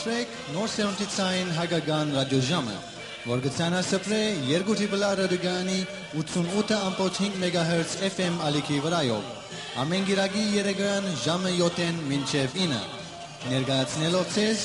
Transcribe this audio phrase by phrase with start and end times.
[0.00, 2.76] ընտրեք նոր սերունդի ցայն հայկական ռադիոժամը,
[3.28, 5.76] որ գցանասպրե երկուտի բլա ռադիոգանի
[6.20, 9.26] 88.5 MHz FM ալիքի վրայով։
[9.84, 12.80] Ամեն գիրագի երեգան ժամը 7-ին մինչև 9։
[13.50, 14.64] Ներկայացնելով ցեզ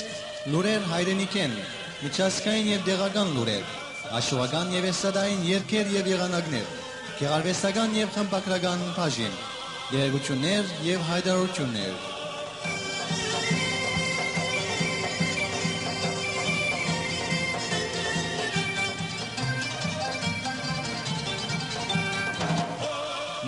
[0.55, 1.59] լուրեր հայրենիքեն,
[2.05, 3.77] միջազգային եւ դեղական լուրեր,
[4.23, 6.73] աշխուհական եւ էստադային երգեր եւ եղանակներ,
[7.19, 9.39] գեղարվեստական եւ խմբակրական բաժին,
[9.91, 12.14] գերեգություններ եւ հայտարարություններ։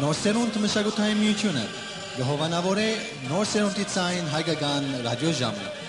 [0.08, 1.62] Նոր սերունդ մշակութային միությունը
[2.16, 2.86] գհովանավոր է
[3.28, 5.87] նոր սերունդի ցայն հայկական ռադիոժամը։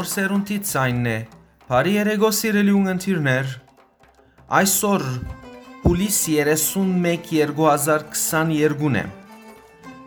[0.00, 1.14] նոր սերունդի ցայնն է։
[1.68, 3.50] Բարի երեգո սիրելի ունգընտիրներ։
[4.60, 5.04] Այսօր
[5.82, 9.04] հուլիս 31 2022-ն է։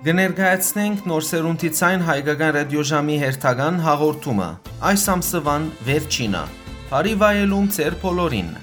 [0.09, 4.51] Կներկայացնենք նոր սերունդի ցայն հայկական ռադիոժամի հերթական հաղորդումը։
[4.89, 6.45] Այս ամսվան վերջինը։
[6.89, 8.55] Բարի վայելում ծեր բոլորին։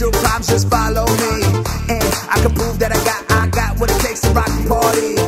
[0.00, 1.42] your problems, just follow me.
[1.90, 4.62] And I can prove that I got, I got what it takes to rock the
[4.70, 5.18] party.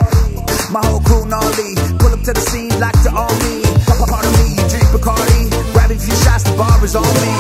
[0.71, 3.67] My whole crew gnarly, pull up to the scene like the army.
[4.07, 7.33] Part of me, you drink Bacardi, grab a few shots, the bar is on me.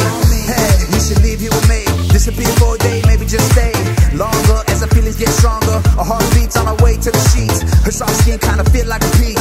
[0.50, 1.86] Hey, you should leave here with me.
[2.10, 3.72] Disappear for a day, maybe just stay
[4.16, 5.78] longer as the feelings get stronger.
[5.98, 7.62] A heart beats on our way to the sheets.
[7.86, 9.39] Her soft skin kinda feel like a peach.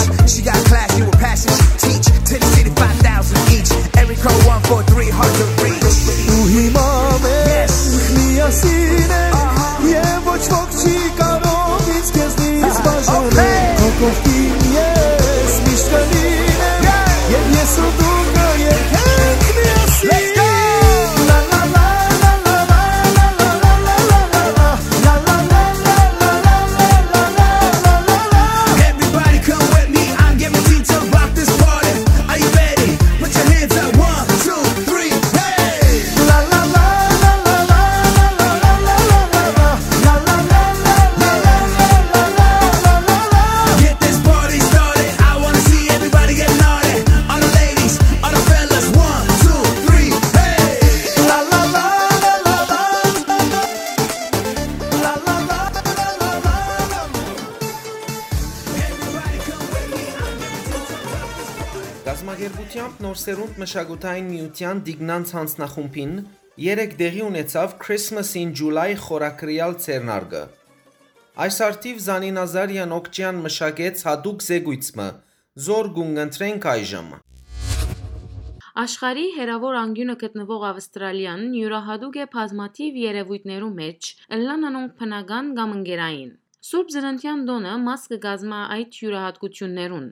[63.20, 66.12] Գազագերբությամբ նոր սերունդ մշակութային միության Դիգնանց հանձնախումբին
[66.64, 70.44] երեք դեղի ունեցավ Christmas in July խորակրյալ ցերնարգը։
[71.46, 75.08] Այս արդիվ Զանի Նազարյան Օկչյան մշակեց հadoop զեկույցը։
[75.66, 77.10] Զոր գունգընտրենք այժմ։
[78.88, 86.32] Աշխարհի հերավոր անկյունը գտնվող Ավստրալիան յուրահատուկ է բազմաթիվ երևույթներու մեջ, ըլլան անոնք փնական կամ ընկերային։
[86.70, 90.08] Սուրբ Զրնթյան դոնը մաս կգազմա այդ յուրահատկություններուն։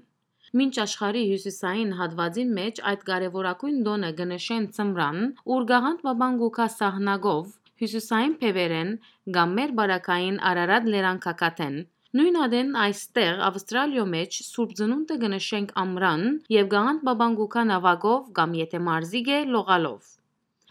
[0.57, 5.19] Մինչ աշխարհի հյուսիսային հատվածին մեջ այդ կարևորակույն դոնը գնշեն ծմրան,
[5.57, 7.51] ուր գաղանտ բաբանգուկա սահնագով
[7.83, 8.95] հյուսիսային փևերեն
[9.37, 11.85] կամ մեր բարակային Արարատ լերանքակատեն
[12.17, 16.21] Նույն ադեն այստեղ Ավստրալիո մեջ Սուրբ Ծնունդը գնշենք ամրան
[16.53, 20.07] եւ գանտ բաբանգուկա նավագով կամ եթե մարզիկ է լողալով։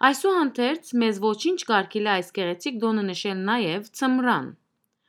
[0.09, 4.49] Այսուհանդերձ մեզ ոչինչ կարգիլ է այս գեղեցիկ դոնը նշել նաեւ ծմրան։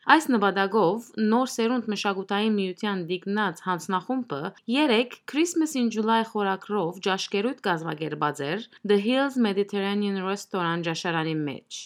[0.07, 4.37] Այս նպատակով նոր սերունդ մշակութային միության դիգնած հանձնախումբը
[4.75, 11.81] 3 Christmas in July խորակրով ճաշկերույթ կազմակերպած էր The Hills Mediterranean Restaurant ճաշարանի մեջ։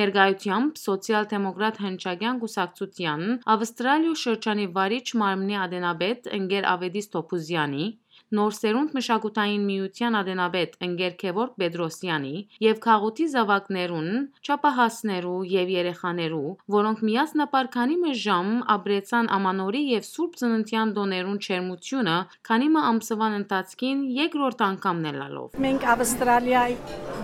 [0.00, 7.84] Ներկայությամբ սոցիալ-դեմոկրատ հնչագյան գուսակցության Ավստրալիո շրջանի վարիչ մարմնի ադենաբեդ Ընգեր Ավեդիս Տոփուզյանի
[8.32, 12.30] Նոր սերունդ մշակութային միության ադենաբեդ Ընգեր Քևորգ Պետրոսյանի
[12.64, 14.08] եւ քաղուտի զավակներուն,
[14.46, 22.16] չափահասներու եւ երեխաներու, որոնք միասնապար քանի մը ժամ ապրեցան ամանորի եւ Սուրբ Ծննդյան դոներուն չերմությունը,
[22.48, 26.76] քանի մը ամսվան ընթացքին երկրորդ անգամն է լալով։ Մենք Ավստրալիայի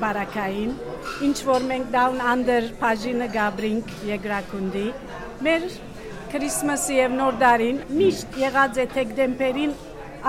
[0.05, 0.73] բարակային,
[1.25, 4.89] ինչ որ մենք Down Under բաժինը գաբրինք եգրակունդի,
[5.49, 5.71] մեր
[6.29, 9.71] Քրիսմասի եւ Նոր տարին միշտ եղած է դեկտեմբերին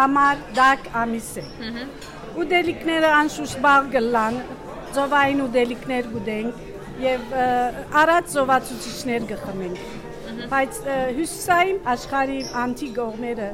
[0.04, 1.46] ամար դակ ամիս է։
[2.40, 4.40] Ուդելիկները անշուշտ բաղ գլան,
[4.96, 6.64] ծովային ուդելիկներ գուդենք
[7.04, 7.36] եւ
[8.04, 9.84] առած ծովացուցիչներ գխմենք։
[10.50, 10.80] Բայց
[11.20, 13.50] հյուսիսային աշխարհի անտի գողմերը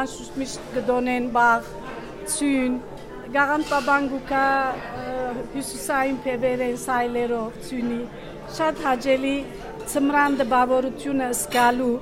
[0.00, 1.68] անշուշտ միշտ գդոնեն բաղ,
[2.32, 2.78] ցյուն,
[3.36, 4.46] գաղանտ բաբանգուկա
[5.54, 8.00] հյուսիսային փևերեն սայլերով ցյունի
[8.56, 9.36] շատ հաճելի
[9.92, 11.94] ծմրան դպավորությունը սկալու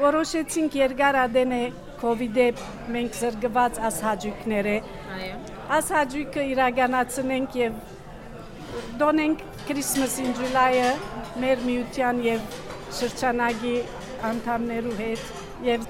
[0.00, 1.62] որոշեցինք երկար ադենե
[2.04, 2.46] կոവിഡ്ե
[2.94, 4.76] մենք զրկված աս հաջուկները
[5.18, 5.36] Այո։
[5.78, 7.78] աս հաջուկը իրականացնենք եւ
[9.02, 10.90] դոնենք Christmas in July-ը
[11.44, 12.58] մեր միության եւ
[12.98, 13.76] շրջանագի
[14.32, 15.24] անդամներու հետ
[15.70, 15.88] եւ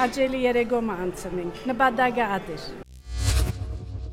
[0.00, 2.85] հաճելի երեգոմը անցնենք նպատակը ադեր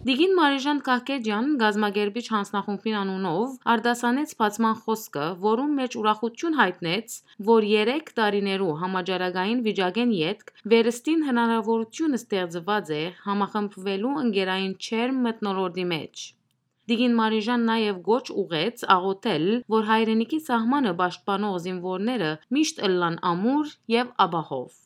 [0.04, 7.16] Դիգին Մարիժան Կահկեջյան գազագերբիչ հանձնախումբին անունով արդասանեց բացման խոսքը, որում մեջ ուրախություն հայտնեց,
[7.50, 16.28] որ 3 տարիներու համաճարակային վիճակեն յետք վերստին հնարավորություն ստեղծված է համախմբվելու ընկերային չերմ մտնոլորտի մեջ։
[16.92, 19.46] Դիգին Մարիժան նաև գոչ ուղեց աղոթել,
[19.80, 24.83] որ հայրենիքի սահմանը պաշտպանող զինվորները միշտ ըլլան ամուր եւ աբահով։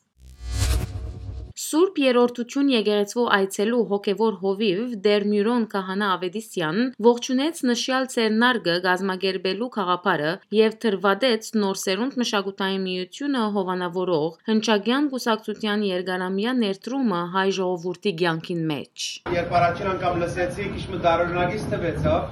[1.58, 10.76] Սուրբ երորդություն եկեղեցու այցելու հոգևոր հովիվ Դերմյուրոն Կահանա Ավետիսյան ողջունեց նշյալ ցերնարգը գազմագերբելու խաղապարը եւ
[10.84, 19.58] թրվադեց նոր սերունդ մշակութային միությունը հովանավորող հնչագյան գուսակցության երգարամյա ներդրումը հայ ժողովրդի ցանկին մեջ։ Երբ
[19.58, 22.22] առաջին անգամ լսեցի, քիչ դարօրինակից թվեցավ,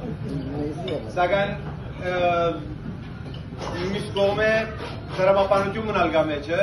[1.18, 1.50] սակայն
[3.90, 4.54] միշտ կողմը
[5.18, 6.62] դրամապանություն մնալ գա մեջը,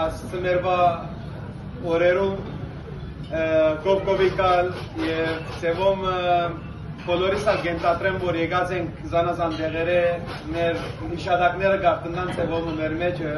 [0.00, 0.76] աս ծմերվա
[1.88, 2.40] օրերում
[3.84, 4.70] կովկովիկալ
[5.06, 6.04] եւ ծևոմ
[7.06, 10.00] բոլորիս ալ գենտատրեմ, որ եկած ենք զանազան դեղերը,
[10.52, 10.80] մեր
[11.12, 13.34] հիշադակները գարտնան ծևով ու մեր մեջը,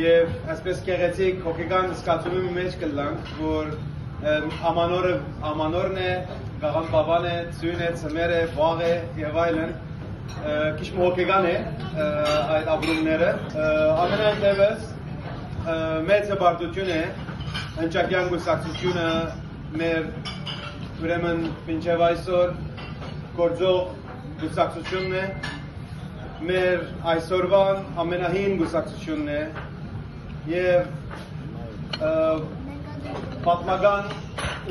[0.00, 3.70] եւ այսպես կեղեցիկ հոգեգան զգացումի մեջ կլանք, որ
[4.70, 5.14] ամանորը
[5.52, 6.10] ամանորն է,
[6.62, 9.74] գաղան բաբան է, ծույն է, ծմեր է, վաղ է եւ այլն
[10.76, 11.56] քիչ հոգեգան է
[12.56, 13.30] այդ ապրումները
[14.04, 14.86] ամենայն դեպս
[16.10, 17.00] մեծ հպարտություն է
[17.76, 19.08] հնչակյան գուսակցությունը
[19.76, 20.04] մեր
[21.04, 22.52] ուրեմն մինչև այսօր
[23.36, 23.80] գործող
[24.42, 25.24] գուսակցությունն է
[26.50, 29.40] մեր այսօրվան ամենահին գուսակցությունն է
[30.56, 32.14] ը,
[33.44, 34.08] պատմական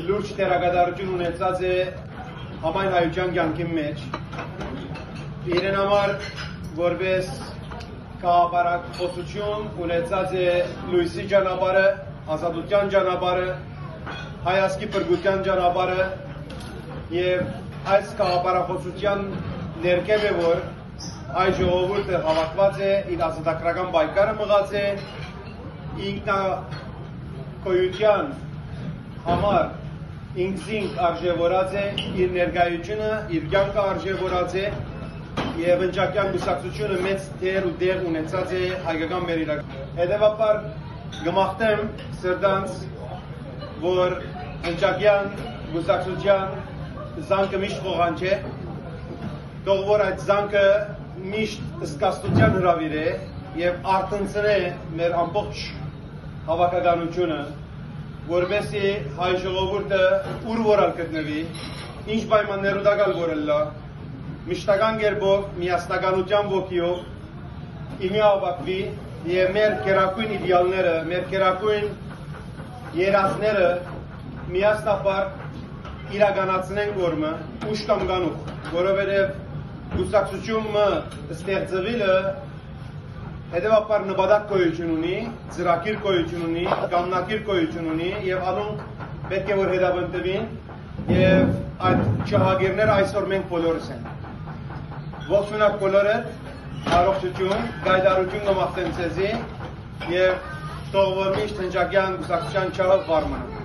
[0.08, 1.76] լուրջ դերակատարություն ունեցած է
[2.64, 4.04] համայն հայության կյանքի մեջ
[5.54, 6.16] իրեն համար
[6.82, 7.30] որպես
[8.26, 10.50] կահապարակոսություն ունեցած է
[10.90, 11.86] լույսի ճանապարհը,
[12.34, 13.50] ազատության ճանապարհը,
[14.46, 16.06] հայասկի բրգության ճանապարհը
[17.14, 19.20] եւ այս կահապարակոսության
[19.84, 20.64] ներքև է որ
[21.42, 24.84] այ ժողովուրդը հավաքված է իր ազատագրական պայքարը մղած է
[26.08, 26.38] ինքնա
[27.66, 28.32] կոյության
[29.26, 29.68] համար
[30.46, 31.84] ինքզինք արժևորած է
[32.24, 34.66] իր ներկայությունը, իր կյանքը արժևորած է
[35.62, 40.60] եւ ընջակյան գուսակցությունը մեծ դեր ու դեր ունեցած է հայկական մեր իրակ։ Հետևաբար
[41.26, 41.82] գմախտեմ
[42.20, 42.76] սրտանց,
[43.82, 44.16] որ
[44.70, 45.30] ընջակյան
[45.72, 46.56] գուսակցության
[47.30, 48.34] զանգը միշտ խողան չէ,
[49.66, 50.66] թող որ այդ զանգը
[51.32, 53.06] միշտ սկաստության հրավիր է
[53.62, 54.56] եւ արտնցնե
[55.00, 55.64] մեր ամբողջ
[56.50, 57.40] հավաքականությունը,
[58.30, 60.04] որովհետեւ հայ ժողովուրդը
[60.52, 61.40] ուր որալ գտնվի,
[62.16, 63.58] ինչ պայմաններու դակալ որելա,
[64.46, 68.80] միշտական գերբով, միասնականության ոգիով իմի ավակվի
[69.26, 71.86] եւ մեր կերակույն իդեալները, մեր կերակույն
[72.96, 73.70] երազները
[74.54, 77.32] միասնապար իրականացնեն գործը
[77.72, 79.32] ուշ կամ գանուխ, որովհետեւ
[79.96, 80.84] գուսակցությունը
[81.36, 82.12] ստեղծվելը
[83.56, 85.16] հետևաբար նպատակ գոյություն ունի,
[85.56, 86.64] ծրագիր գոյություն ունի,
[86.94, 90.48] կամնակիր գոյություն ունի եւ անոնք պետք է որ հետապնդվին
[91.16, 91.52] եւ
[91.90, 94.12] այդ ճահագիրները այսօր մենք բոլորս ենք։
[95.26, 96.16] Ողջունակ բոլորը,
[96.94, 99.30] առողջություն, գայդարություն նամախտեմ ցեզի
[100.12, 100.44] եւ
[100.92, 103.56] թող որ միշտ հնչակյան գուսակցության չարով վարմանը։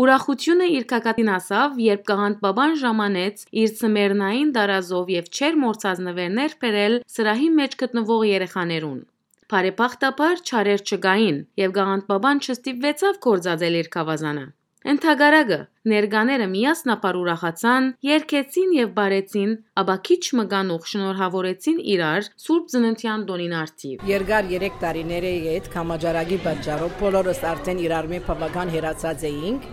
[0.00, 6.54] Ուրախությունը իր կակատին ասավ, երբ Կաղանդ բաբան ժամանեց իր ծմերնային դարազով եւ չեր մորցած նվերներ
[6.62, 9.02] բերել սրահի մեջ գտնվող երեխաներուն։
[9.50, 14.46] Բարեբախտաբար չարեր չգային եւ Գաղանդ բաբան չստիպվեցավ կորձածել իր կավազանը։
[14.80, 15.56] Ընթագարագը
[15.92, 19.50] ներկաները միասնապար ուրախացան, երկեցին եւ բարեցին,
[19.82, 26.96] ապա քիչ մգանուխ շնորհավորեցին իրար Սուրբ Ծննդյան տոնին արդիվ։ Երկար 3 տարիների հետ կամաջարագի պատճառով
[27.02, 29.68] բոլորս արդեն իրար մի բավական հերացած էինք։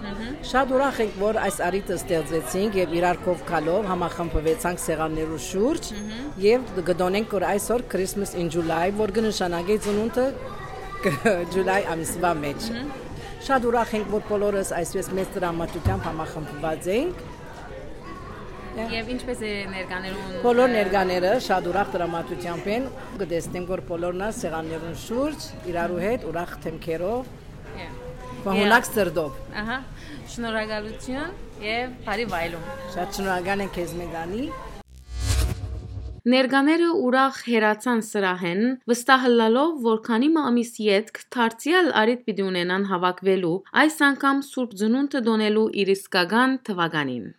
[0.52, 5.92] Շատ ուրախ ենք, որ այս արիտը ստեղծեցինք եւ իրար կով կալով համախմբվեցանք սեղաններու շուրջ
[6.52, 10.30] եւ գտոնենք որ այսօր Christmas in July, որ կնշանակի ծնունդը
[11.56, 12.72] July ամսվա մեջ։
[13.48, 17.22] Շատ ուրախ ենք, որ բոլորս այսպես մեծ դրամատությամբ համախմբված ենք։
[18.92, 22.90] Եվ ինչպես է ներկաներուն Բոլոր ներկաները շատ ուրախ դրամատությամբ են,
[23.22, 27.32] կտեսնենք, որ բոլորն ա սեղաններուն շուրջ իրարու հետ ուրախ թեմքերով,
[28.44, 29.80] կողունակ սրդով։ Ահա,
[30.36, 34.44] շնորհակալություն եւ բարի վայելում։ Շատ շնորհակալ ենք քեզ մեգանի։
[36.28, 44.00] Ներկաները ուրախ հերացան սրահեն, վստահլալով, որ քանի ամիս յետք դարձյալ արիտ պիտի ունենան հավաքվելու, այս
[44.12, 47.30] անգամ Սուրբ Ծնունդը դոնելու իր իսկական թվականին։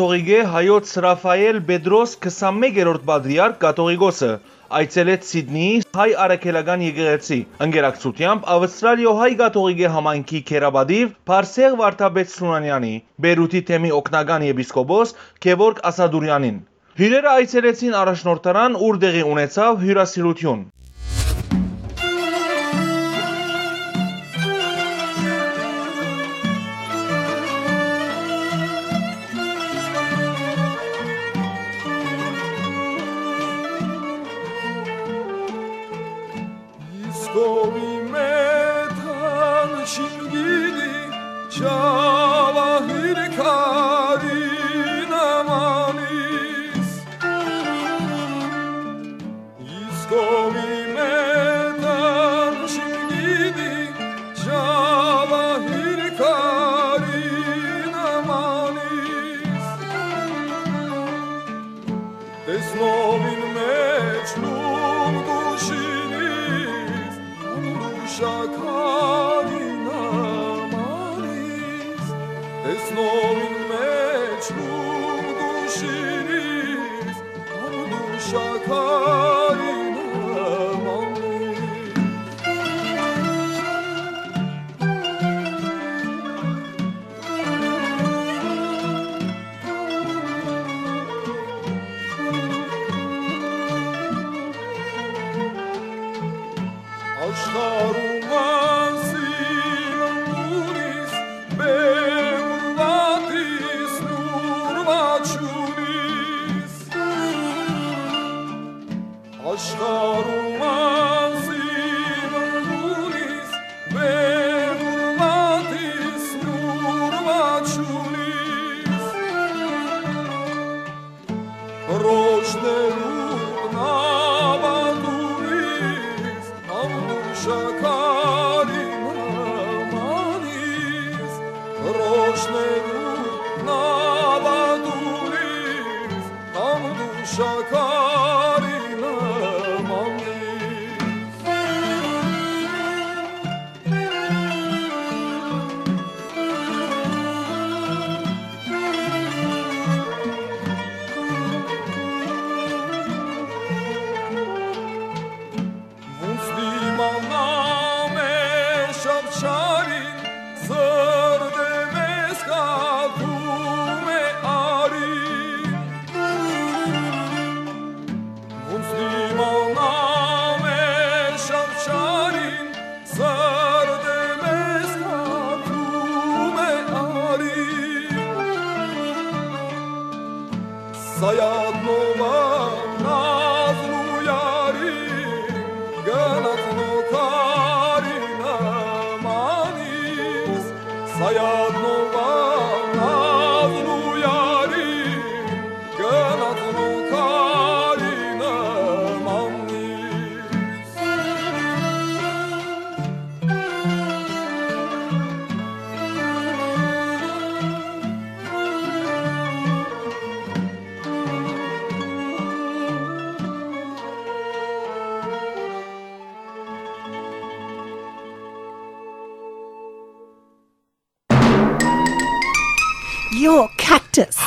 [0.00, 4.28] Գրիգիո Գաթողիկե հայոց Ռաֆայել Բեդրոս 21-րդ բադրիարք Գաթողիկոսը
[4.78, 12.94] այցելեց Սիդնեի հայ արաքելական եկեղեցի ընկերակցությամբ Ավստրալիո հայ Գաթողիկե համայնքի քերաբադիվ Փարսեղ Վարդապետ Սունանյանի
[13.26, 16.58] Բերութի թեմի օկնական եպիսկոպոս Գևորգ Ասադուրյանին
[17.00, 20.64] Հյուրերը այցելեցին առաջնորդարան, ուր դեղի ունեցավ հյուրասիրություն։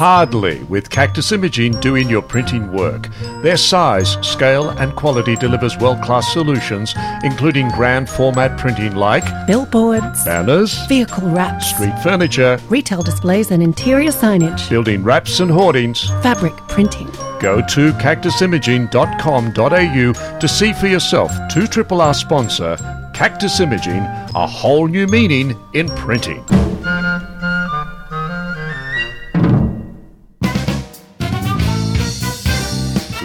[0.03, 3.07] Hardly, with Cactus Imaging doing your printing work.
[3.41, 10.25] Their size, scale, and quality delivers world class solutions, including grand format printing like Billboards,
[10.25, 16.09] banners, vehicle wraps, street furniture, retail displays and interior signage, building wraps and hoardings.
[16.21, 17.09] fabric printing.
[17.39, 21.31] Go to cactusimaging.com.au to see for yourself.
[21.49, 22.75] 2 R sponsor
[23.13, 24.03] Cactus Imaging,
[24.35, 26.43] a whole new meaning in printing.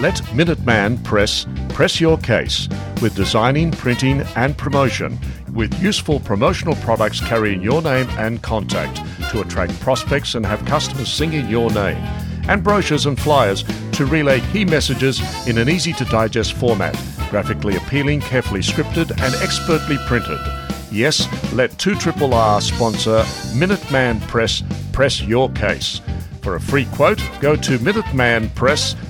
[0.00, 2.68] Let Minuteman Press press your case
[3.02, 5.18] with designing, printing, and promotion
[5.52, 11.12] with useful promotional products carrying your name and contact to attract prospects and have customers
[11.12, 11.96] singing your name,
[12.48, 16.96] and brochures and flyers to relay key messages in an easy to digest format,
[17.28, 20.38] graphically appealing, carefully scripted, and expertly printed.
[20.92, 23.24] Yes, let 2RRR sponsor
[23.58, 26.00] Minuteman Press press your case.
[26.40, 27.78] For a free quote, go to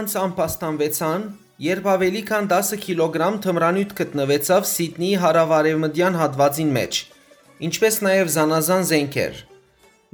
[0.00, 1.24] Անց անպաստանվեցան
[1.60, 7.00] երբ ավելի քան 10 կիլոգրամ թմրանյութ գտնվեցավ Սիդնեի հարավարևմտյան հատվածին մեջ,
[7.68, 9.42] ինչպես նաև զանազան զենքեր։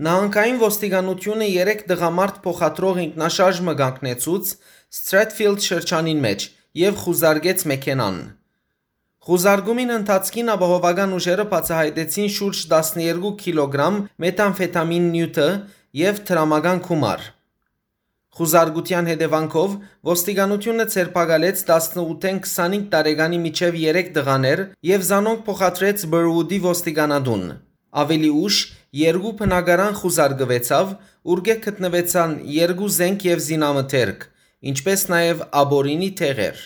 [0.06, 4.50] Նահանգային ոստիկանությունը 3 դղամարդ փոխադրող ինքնաշարժ մգանքնեցուց
[4.96, 6.48] Stratfield շրջանին մեջ
[6.82, 8.18] եւ խուզարկեց մեքենան։
[9.26, 15.48] Խուզարկումին ընթացքին ապահովական ուժերը բացահայտեցին շուրջ 12 կիլոգրամ մեթամֆետամին նյութը
[16.02, 17.24] եւ տրամական գումար։
[18.36, 19.74] Խուզարկության հետևանքով
[20.06, 27.46] ոստիկանությունը ցերպակալեց 18-ին 25 տարեկանի միջև 3 տղաներ եւ զանոնք փոխադրեց Բրուդի ոստիկանադուն։
[28.02, 28.58] Ավելի ուշ
[29.00, 30.92] երկու բնակարան խուզարկվեցավ,
[31.32, 34.26] ուրգե գտնվեցան երկու զենք եւ զինամթերք,
[34.72, 36.60] ինչպես նաեւ աբորինի թեղեր։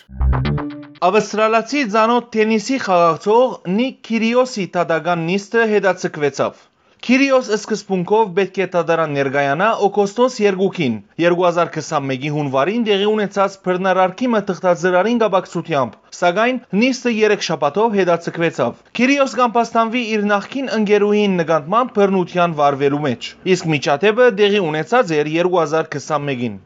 [1.07, 6.59] Ավստրալացի ցանոթ թենիսի խաղացող Նիկ Քիրիոսի տադական նիստը հետաձգվեցավ։
[7.01, 15.95] Քիրիոս սկզբունքով պետք է տադարան ներգայանա օգոստոս 2-ին 2021-ի հունվարին տեղի ունեցած բռնարարքի մտղտածրարին գաբակցությամբ,
[16.19, 23.73] սակայն նիստը 3 շաբաթով հետաձգվեցավ։ Քիրիոս կամպաստանվի իր նախկին ընկերուհին նկատմամբ բռնության վարվելու մեջ, իսկ
[23.73, 26.61] միջադեպը տեղի ունեցած էր 2021-ին։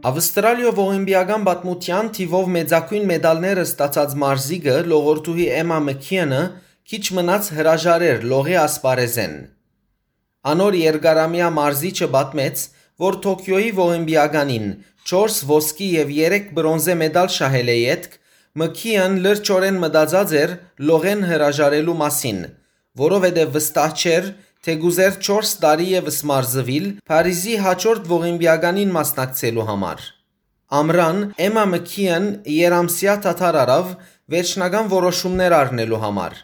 [0.00, 6.44] Ավստրալիա ողիմբիական պատմության թիվով մեծակույն մեդալները ստացած մարզիկը լողորտուհի Էմա Մքիանը
[6.90, 9.34] քիչ մնաց հրաժարեր լողի ասպարեզեն։
[10.50, 12.62] Անոր երկարամյա մարզիչը պատմեց,
[13.04, 14.66] որ Տոկիոյի ողիմբիականին
[15.10, 18.18] 4 ոսկի եւ 3 բրոնզե մեդալ շահել է յետք,
[18.60, 20.52] Մքիան լրջորեն մտածած էր
[20.90, 22.40] լողեն հրաժարելու մասին,
[23.04, 24.28] որովհետև վստահ չէր,
[24.66, 30.04] թե գուզեր 4 տարի եւս մարզվիլ Փարիզի հաջորդ ողիմբիականին մասնակցելու համար։
[30.80, 32.28] Ամրան Էմա Մքիան
[32.58, 33.96] երամսյա թաթար արավ
[34.34, 36.40] վերջնական որոշումներ առնելու համար։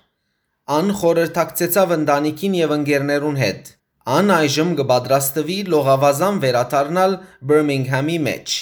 [0.75, 3.69] Ան խորհրդակցեցավ ընտանիքին եւ ընկերներուն հետ։
[4.15, 7.15] Ան այժմ կպատրաստվի լողավազան վերաթարնալ
[7.51, 8.57] Բիրմինգհամի մեջ։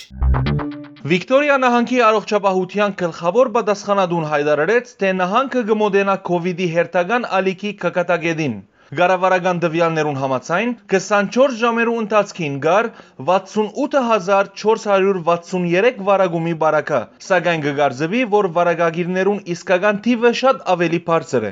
[1.12, 8.60] Վիկտորիա նահանգի առողջապահության գլխավոր պատասխանատուն հայտարարեց, թե նահանգը կմոդենա կ ូវ իդի հերթական ալիքի կկատագետին։
[8.92, 12.88] Գարավարական տվյալներուն համաձայն 24 ժամերու ընթացքին գար
[13.30, 21.50] 68463 վարագումի բարակա, սակայն կգարձվի, որ վարակագիրներուն իսկական թիվը շատ ավելի բարձր է։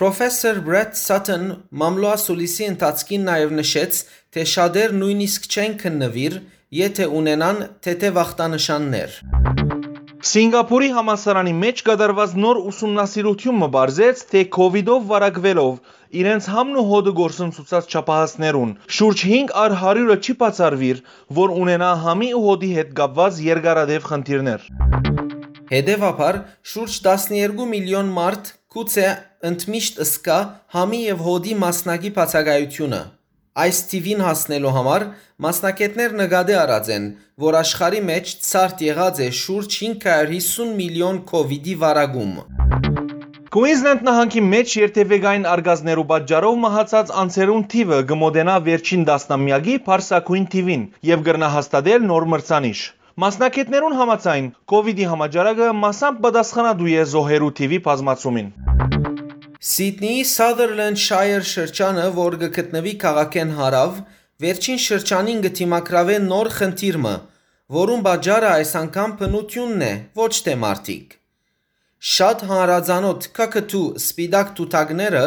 [0.00, 1.46] Պրոֆեսոր Բրեթ Սաթեն
[1.80, 3.92] մամլոա սուլիսի ընթացքին նաև նշեց,
[4.36, 6.34] թե շատեր նույնիսկ չեն քննվիր,
[6.84, 9.10] եթե ունենան թեթև ախտանշաններ։
[10.30, 15.78] Սինգապուրի համասարանի մեջ կատարված նոր ուսումնասիրությունը բարձեց, թե COVID-ով վարակվելով
[16.10, 21.02] իրենց համն ու հոդը գործընծուցած չափահասներուն շուրջ 5 առ 100-ը չի բացառվիր,
[21.38, 24.64] որ ունենա համի ու հոդի հետ կապված երկարադեպ խնդիրներ։
[25.70, 26.40] Հետևաբար
[26.72, 29.06] շուրջ 12 միլիոն մարդ գուցե
[29.50, 30.40] ընդմիշտ ըսկա
[30.74, 33.00] համի եւ հոդի մասնակի բացակայությունը։
[33.60, 35.06] Այս թիվին հասնելու համար
[35.46, 37.08] մասնակետներ նկատի առած են,
[37.46, 42.34] որ աշխարի մեջ ցարտ եղած է շուրջ 550 միլիոն COVID-ի վարագում։
[43.54, 51.24] Queensland նահանգի մեջ երթևեկային արգազներու պատճառով մահացած անձերուն թիվը գմոդենա վերջին դասնամյակի Փարսակույն թիվին եւ
[51.28, 52.84] գրնահաստատել նոր մրցանիշ։
[53.24, 58.48] Մասնակետներուն համաձայն COVID-ի համաճարակը մասամբ պատասխանատու է զոհերու թիվի բազմացումին։
[59.72, 64.02] Սիդնեի Sutherland Shire շրջանը, որ գտնվի քաղաքեն հարավ,
[64.46, 67.16] վերջին շրջանին գտիմակրավե նոր խնդիրը,
[67.82, 71.19] որուն բաժարը այս անգամ բնությունն է, ոչ թե մարդիկ։
[72.00, 75.24] Շատ հանրազանոթ կակտու սպիդակ տուտակները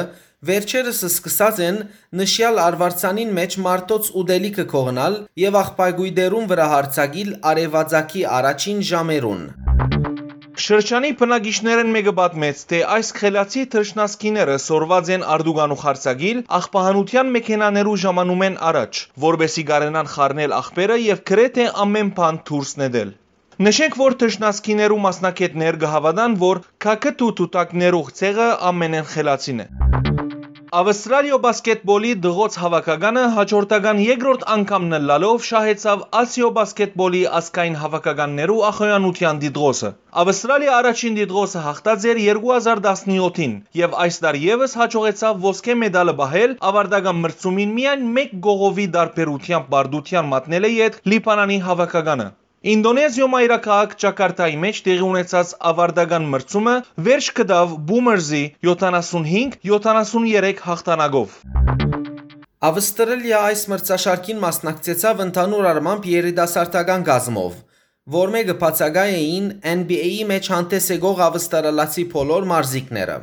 [0.49, 1.77] վերջերս սկսած են
[2.21, 9.45] նշյալ արվարձանին մեջ մարտոց ուդելիքը կողնալ եւ աղբայգույդերուն վրա հարցակիլ արևածագի առաջին ժամերուն։
[10.65, 18.47] Շրջանի բնակիչներն մեկը պատմեց, թե այս խելացի թրջնասկիները սորված են արդուգանու խարցագիլ աղբահանության մեքենաներու ժամանում
[18.49, 23.19] են առաջ, որբեսի գարենան խառնել աղբերը եւ գրեթե ամեն բան դուրս նետել։
[23.63, 29.67] Նշենք, որ թշնասկիներու մասնակետներ կհավատան, որ քակտու տուտակներու ցեղը ամենեն խելացին է։
[30.79, 39.93] Ավստրալիա բասկետբոլի դղոց հավաքականը հաջորդական երկրորդ անգամ նլալով շահեցավ Ասիո բասկետբոլի ասկային հավաքականներու ախոյանության դիդրոսը։
[40.25, 47.25] Ավստրալիա առաջին դիդրոսը հաղթած էր 2017-ին եւ այս տարի եւս հաջողեցավ ոսկե մեդալը բահել ավարտական
[47.27, 52.31] մրցումին միայն 1 գողովի դարբերությամբ բարդության մատնել է իդ Լիբանանի հավաքականը։
[52.63, 56.75] Ինդոնեզիո մայրաքաղաք Ջակարտայի մեջ տեղի ունեցած ավարտական մրցումը
[57.07, 61.33] վերջ կդավ Բումերզի 75-73 հաղթանակով։
[62.69, 67.57] Ավստրալիա այս մրցաշարքին մասնակցեցավ ընդհանուր առմամբ երիտասարդական գազմով,
[68.15, 73.17] որ մեկը բացակայ էին NBA-ի մեջ հանդես եկող ավստրալացի բոլոր մարզիկները։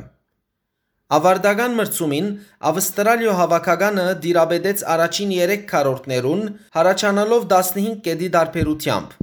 [1.17, 2.29] Ավարտական մրցումին
[2.69, 6.45] Ավստրալիա հավաքականը դիրաբետեց առաջին 3 քառորդներուն,
[6.77, 9.19] հարաճանալով 15 կետի դարբերությամբ։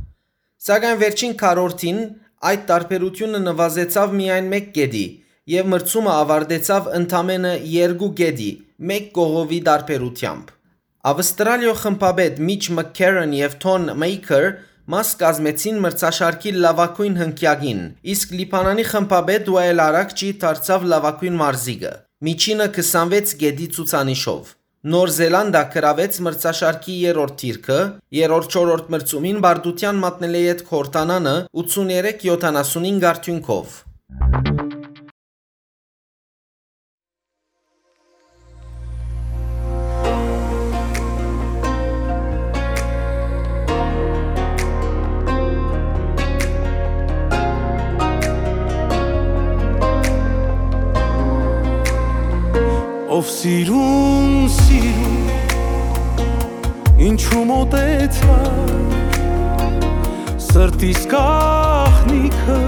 [0.58, 1.98] Սակայն վերջին քառորդին
[2.48, 5.02] այդ տարբերությունը նվազեցավ միայն 1 գեդի
[5.52, 8.48] եւ մրցումը ավարտեցավ ընդամենը 2 գեդի,
[8.94, 10.50] 1 կողովի տարբերությամբ։
[11.12, 14.48] Ավստրալիո խմբապետ Միչ Մքքերն եւ Թոն Մեյքեր
[14.94, 17.82] մաս կազմեցին մրցաշարքի լավագույն հնկյակին,
[18.18, 21.94] իսկ Լիբանանի խմբապետ Ուայել Արաքչի դարձավ լավագույն մարզիկը։
[22.28, 27.78] Միջինը 26 գեդի ցուցանիշով։ Նոր Զելանդա գրավեց մրցաշարքի երրորդ թիրքը,
[28.14, 33.74] երրորդ-չորրորդ մրցումին բարդության մատնել է այդ Քորտանանը 83-75 արդյունքով։
[53.18, 54.17] Ով սիրուն,
[57.28, 58.36] Ինչու մոտեցա
[60.40, 62.60] Սրտիս կախնիքը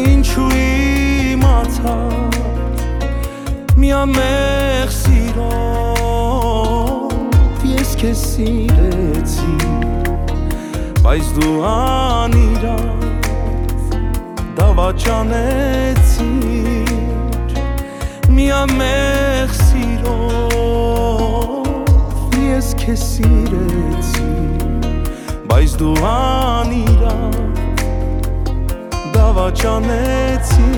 [0.00, 1.96] Ինչու իմացա
[3.76, 6.00] Միամեղ սիրով
[7.74, 9.56] Ես քեզ սիրեցի
[11.04, 13.04] Բայց դու անիրավ
[14.62, 15.68] Դավաճանեցիր
[18.40, 20.99] միամեղ սիրով
[22.50, 24.24] ես քեզ սիրեցի
[25.50, 27.36] բայց դու անիրավ
[29.14, 30.70] դավաճանեցի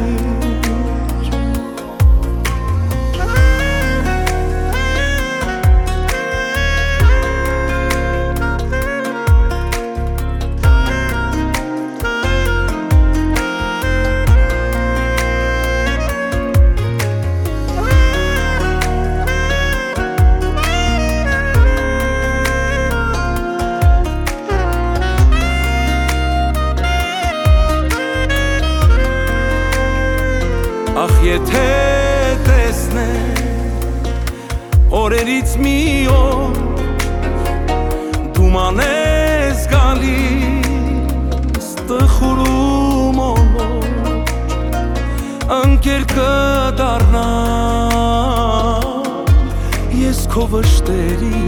[31.32, 31.68] եթե
[32.44, 33.36] տեսնեմ
[34.98, 35.76] օրերից մի
[36.12, 36.58] օր
[38.36, 43.78] դու մանես գալիս տխուրում օր
[45.60, 47.24] ընկեր կդառնա
[50.02, 51.46] ես քո վշտերի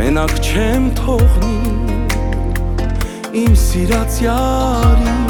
[0.00, 1.60] մենակ չեմ թողնի
[3.44, 5.23] իմ սիրած յարին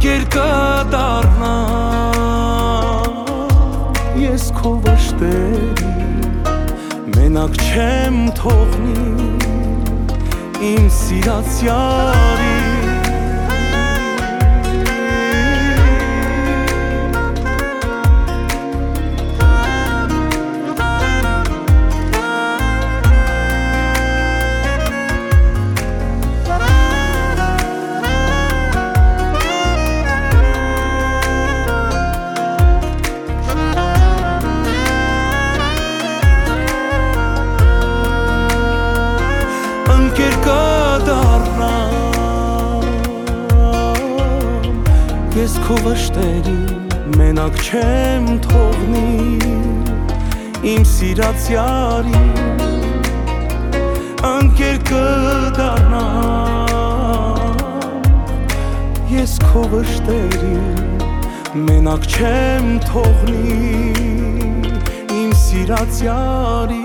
[0.00, 1.48] ընկեր կդառնա
[4.16, 5.90] ես քո վշտերի
[7.18, 9.04] մենակ չեմ թողնի
[10.70, 12.59] իմ սիրած յարի
[45.70, 46.52] քո վշտերի
[47.14, 49.50] մենակ չեմ թողնի
[50.66, 52.22] իմ սիրած յարի
[54.30, 56.02] ընկեր կդառնա
[59.12, 60.58] ես քո վշտերի
[61.70, 63.62] մենակ չեմ թողնի
[65.20, 66.79] իմ սիրած յարի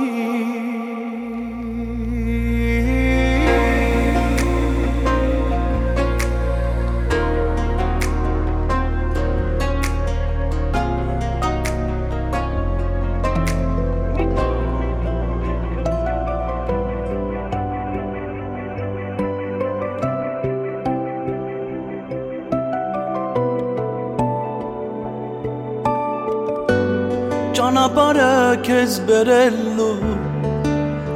[29.07, 29.87] բերելու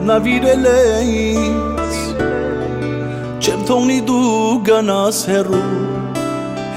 [0.07, 0.79] նավիրել է
[1.19, 1.95] ինձ
[3.41, 5.61] չեմ թողնի դու գնաս հերու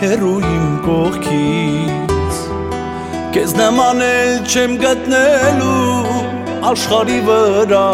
[0.02, 2.40] հերու իմ կողքից
[3.36, 6.16] քեզ նման էլ չեմ գտնելու
[6.72, 7.86] աշխարի վրա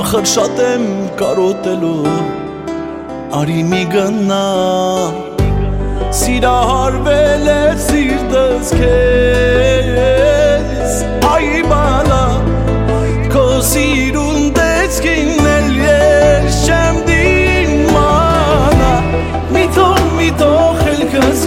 [0.00, 0.86] ախր շատ եմ
[1.22, 2.16] կարոտելու
[3.40, 5.24] արի մի գնամ
[6.18, 10.37] Սիրահարվել է սիրտս քեզ
[13.58, 18.92] Քո սիրուն տեսքին էլ ես չեմ դիմանա
[19.56, 21.42] Մի թող, մի թող էլ քս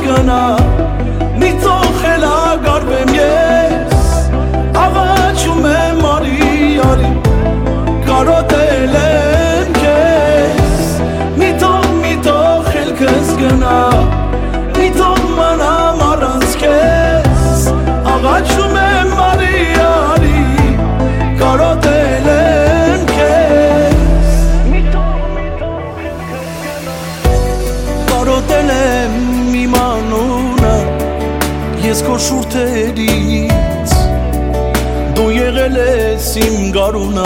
[36.91, 37.23] իմ գարունը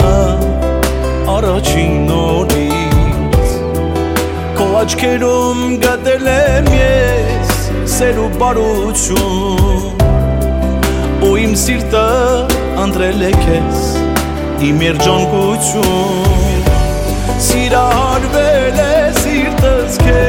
[1.26, 3.48] առաջին օրից
[4.54, 7.50] Քո աչքերում գտել եմ ես
[7.96, 9.82] սեր ու բարություն
[11.26, 12.06] Ու իմ սիրտը
[12.84, 13.82] ընտրել է քեզ
[14.70, 16.62] իմ երջանկություն
[17.48, 20.25] Սիրահարվել է սիրտս քեզ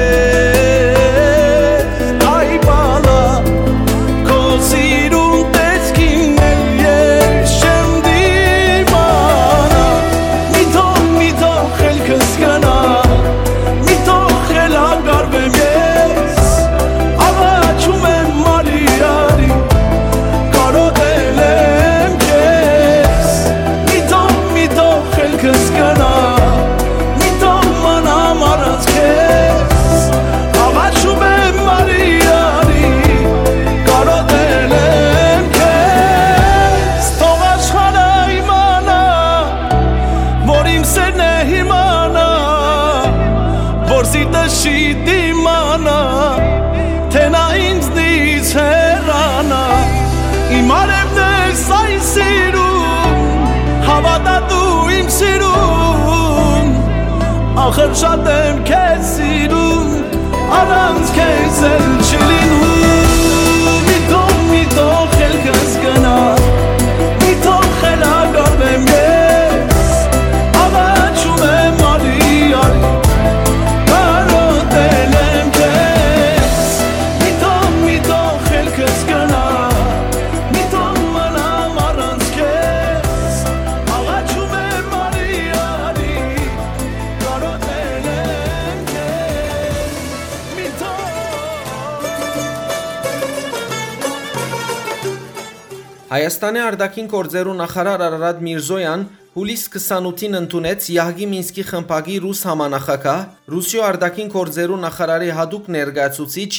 [96.48, 99.02] Հայաստանի արտաքին գործերու նախարար Արարատ Միրզոյան
[99.34, 106.52] հուլիս 28-ին ընդունեց Յահգի Մինսկի խմբակի ռուս համանախագահ Ռուսիո արտաքին գործերու նախարարի հadoop ներկայացուցիչ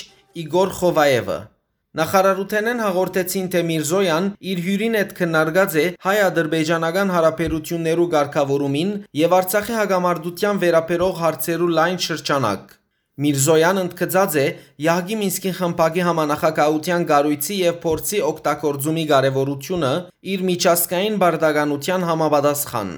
[0.44, 1.38] Իգոր Խովայևը։
[2.02, 8.92] Նախարարութենեն հաղորդեցին, թե Միրզոյան իր հյուրին հետ քննարկած է հայ-ադրբեջանական հարաբերություններու ղեկավարումին
[9.24, 12.77] եւ Արցախի հագամարտության վերաբերող հարցերու լայն շրջանակ։
[13.18, 14.42] Միրզոյան ընդգծած է
[14.84, 19.90] Յահգի Մինսկի խմբակի համանախագահության գարույցի եւ փորձի օգտագործումի կարեւորությունը
[20.34, 22.92] իր միջազգային բարդականության համապատասխան։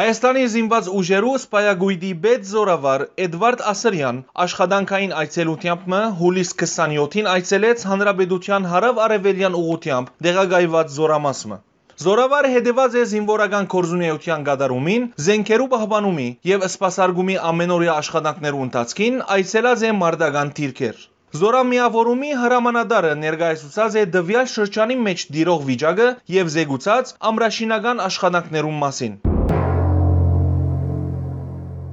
[0.00, 9.58] Հայաստանի զինված ուժերու սպայագույդի պետ զորավար Էդվարդ Ասրյան աշխատանքային այցելությամբ հուլիս 27-ին այցելեց Հանրապետության հարավ-արևելյան
[9.64, 11.64] ուղությամբ դեղագայված զորամասը։
[12.00, 19.90] Զորավարը հետևած է զինվորական կորզունեության գադարումին, զենքերու պահպանումի եւ սպասարկումի ամենօրյա աշխատանքներու ընթացքին այցելած է
[19.98, 21.02] մարդական թիրքեր։
[21.40, 26.06] Զորամիավորումի հրամանատարը ներկայացուցած է դվյալ շրջանի մեջ դիրող վիճակը
[26.40, 29.18] եւ զեկուցած ամրաշինական աշխատանքներու մասին։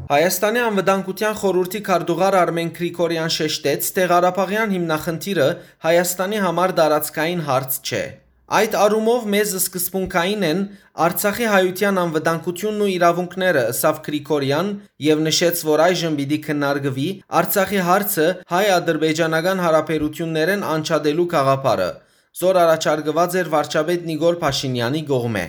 [0.07, 5.49] Հայաստանի անվտանգության խորհրդի քարտուղար Արմեն Գրիգորյան շեշտեց, թե Ղարաբաղյան հիմնախնդիրը
[5.89, 8.05] Հայաստանի համար դարածքային հարց չէ։
[8.47, 10.59] Այդ առումով մեզ սկզբունքային են
[11.03, 14.71] Արցախի հայության անվտանգությունն ու իրավունքները, ըսավ Գրիգորյան
[15.07, 17.09] եւ նշեց, որ այժմ պիտի քննարկվի
[17.43, 21.93] Արցախի հարցը հայ-ադրբեջանական հարաբերություններեն անչադելու գաղափարը,
[22.39, 25.47] զոր առաջարկված էր վարչապետ Նիգոլ Փաշինյանի կողմէ։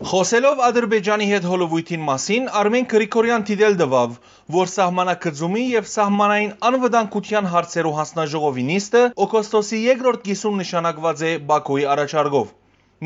[0.00, 4.14] Խոսելով Ադրբեջանի հետ հոլովույթին մասին, Արմեն Գրիգորյան դիտել տվավ,
[4.54, 12.48] որ սահմանակցումի եւ սահմանային անվտանգության հարցերու հանձնաժողովի նիստը օգոստոսի 2-րդ կիսում նշանակված է Բաքուի առաջարկով։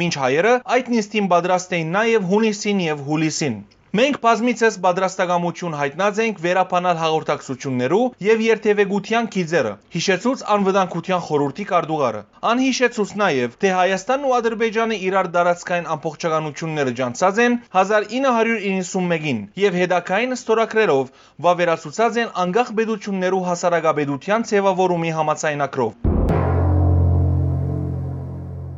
[0.03, 3.59] Մինչ հայերը այդ նիստին պատրաստ էին նաև հունիսին եւ հուլիսին։
[3.95, 12.23] Մենք բազմիցս պատրաստակամություն հայտնած ենք վերապանալ հաղորդակցություններու եւ երթևեկության քիզերը։ Հիշեցուց անվտանգության խորհրդի կարդուղարը։
[12.53, 21.15] Անհիշեցուց նաեւ, թե Հայաստանն ու Ադրբեջանը իրար դարածքային ամբողջականությունները ջանցած են 1991-ին եւ հետակային ստորագրերով
[21.47, 26.14] վավերացուցած են անկախ պետություններու հասարակապետության ձևավորումի համացայնակրով։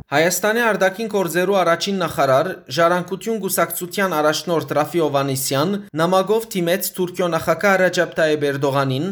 [0.07, 8.12] Հայաստանի արտաքին գործերու առաջին նախարար Ժառանգություն գուսակցության առաջնորդ Ռաֆի Օվանիսյան նամակով թիմեց Թուրքիո նախագահ Ռաջապ
[8.18, 9.09] Տայիպ Էրդողանին,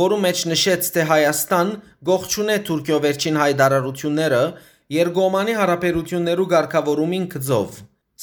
[0.00, 1.74] որում մեջ նշեց, թե Հայաստան
[2.08, 4.40] գողջունե Թուրքիո վերջին հայտարարությունները
[4.96, 7.76] երկկողմանի հարաբերություններու ղեկավարումին գծով։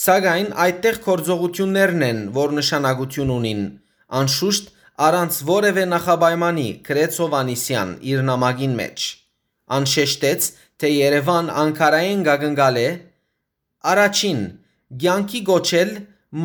[0.10, 3.62] Սակայն այդտեղ կորձողություններն են, որ նշանակություն ունին,
[4.18, 4.74] անշուշտ
[5.10, 9.08] առանց որևէ նախապայմանի գրեց Օվանիսյան իր նամակին մեջ։
[9.70, 10.46] Անշեշտեց,
[10.80, 12.90] թե Երևան Անկարային գագնգալ է
[13.94, 14.42] առաջին
[15.04, 15.92] ցանկի գոչել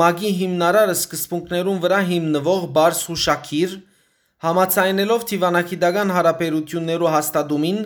[0.01, 3.76] մագի հիմնարար սկզբունքներուն վրա հիմնվող բարձ հուշակիր
[4.45, 7.78] Համացայնելով Թիվանակիդական հարաբերություններու հաստատումին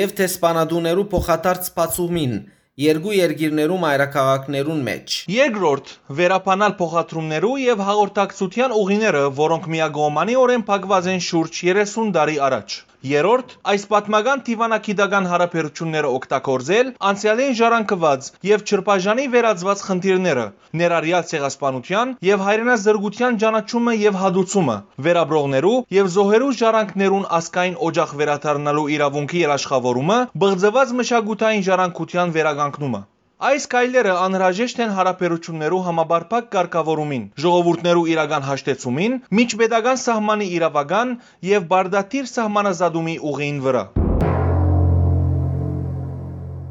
[0.00, 2.34] եւ տեսփանադուներու փոխադարձ բացումին
[2.80, 10.38] երկու երկիրներու մայրաքաղաքներուն մեջ։ Երկրորդ՝ վերապանալ փոխադրումներու եւ հաղորդակցության ուղիները, որոնք միագողմանի
[10.70, 12.78] փակված են շուրջ 30 տարի առաջ։
[13.08, 20.44] Երորդ՝ այս պատմական դիվանագիտական հարաբերությունները օգտագործել անցյալին ժառանգված եւ չրբաժանի վերածված խնդիրները,
[20.80, 24.76] ներառյալ ցեղասպանության եւ հայրենազրկության ճանաչումը եւ հադուցումը,
[25.08, 33.00] վերաբրողներու եւ զոհերու ժառանգներուն ասկային օջախ վերադառնալու իրավունքի երաշխավորումը, բղձված մշակութային ժառանգության վերականգնումը կանգնումը։
[33.40, 41.14] Այս քայլերը անհրաժեշտ են հարաբերություններու համաբարփակ կարգավորումին, ժողովուրդներու իրական հաշտեցումին, միջպետական սահմանի իրավական
[41.48, 43.84] եւ բարդաթիր սահմանազատումի ուղիին վրա։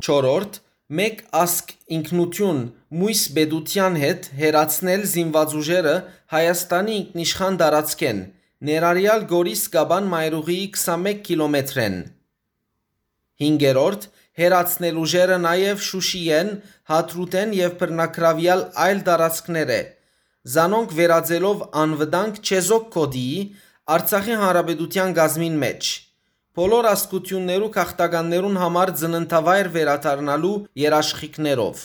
[0.09, 0.59] 4.
[0.99, 2.61] Մեկ ազգ ինքնություն
[2.99, 5.95] մույս պետության հետ հերացնել զինված ուժերը
[6.33, 8.21] Հայաստանի ինքնիշխան տարածքեն,
[8.69, 11.99] ներառյալ Գորիս Գաբան մայրուղիի 21 կիլոմետրեն։
[13.39, 14.09] 5-րդ
[14.39, 16.51] հերացնելու ուժերը նաև Շուշի են,
[16.91, 19.81] Հատրութեն և բռնագրավյալ այլ տարածքներ է։
[20.53, 23.41] Զանոնք վերածելով անվտանգ չեզոք կոդիի
[23.89, 25.87] Արցախի հանրապետության գազմին մեջ։
[26.59, 31.81] Բոլոր ազգություններու քաղաքտականներուն համար ծննդավայր վերադառնալու երաշխիքներով։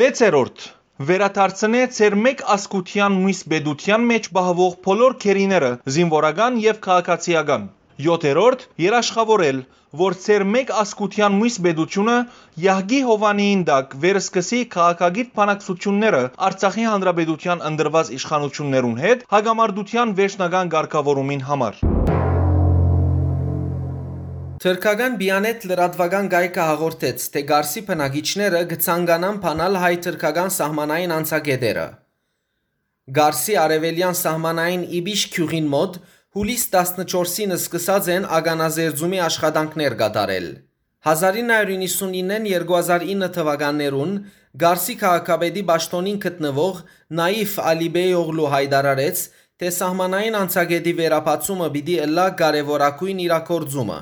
[0.00, 0.68] 6-րդ
[1.10, 7.68] վերադարձնե ծեր մեկ ազգության մույս բեդության մեջ բահվող բոլոր քերիները զինվորական եւ քաղաքացիական
[8.06, 9.60] 7-րդ երաշխավորել,
[10.00, 12.16] որ ծեր մեկ ասկության մույս բեդությունը
[12.64, 21.82] Յահգի Հովանիին դակ վերսկսի քաղաքագիտ բանակցությունները Արցախի հանրապետության ընդրված իշխանություններուն հետ հագամարտության վերջնական ղեկավարումին համար։
[24.60, 31.86] Թրքական Բիանետ լրատվական գայքը հաղորդեց, թե Գարսի բնակիչները կցանկանան փանալ հայ-թրքական սահմանային անցագետերը։
[33.16, 35.96] Գարսի արևելյան սահմանային Իբիշ քյուղին մոտ
[36.36, 40.46] հուլիս 14-ին սկսած են ագանազերծումի աշխատանքներ կատարել։
[41.10, 44.12] 1999-ին 2009 թվականներուն
[44.62, 46.80] Գարսի քաղաքապետի ճշտոնին գտնվող
[47.22, 49.24] Նաիֆ Ալիբեյօղլու հայտարարեց,
[49.58, 54.00] թե սահմանային անցագետի վերապացումը պիտի ըլլա կարևորագույն իրակորձումը։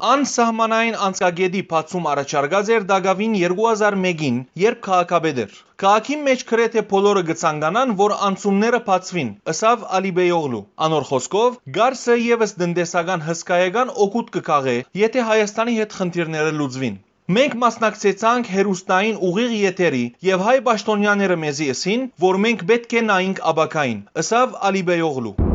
[0.00, 7.92] Անսահմանային անցկագետի բացում առաջարկած էր Դագավին 2001-ին, երբ քաղաքապետ էր։ Քաղաքի մեջ գրեթե բոլորը գցանկանան,
[7.98, 15.76] որ անցումները բացվին, ըսավ Ալիբեյօղլու։ Անոր խոսքով, Գարսը եւս տնտեսական հսկայական օգուտ կկաղե, եթե Հայաստանի
[15.82, 16.98] հետ խնդիրները լուծվին։
[17.36, 23.46] Մենք մասնակցեցանք հերուստային ուղիղ եթերի եւ հայ պաշտոնյաները մեզի ասին, որ մենք պետք է նայենք
[23.52, 25.49] աբակային, ըսավ Ալիբեյօղլու։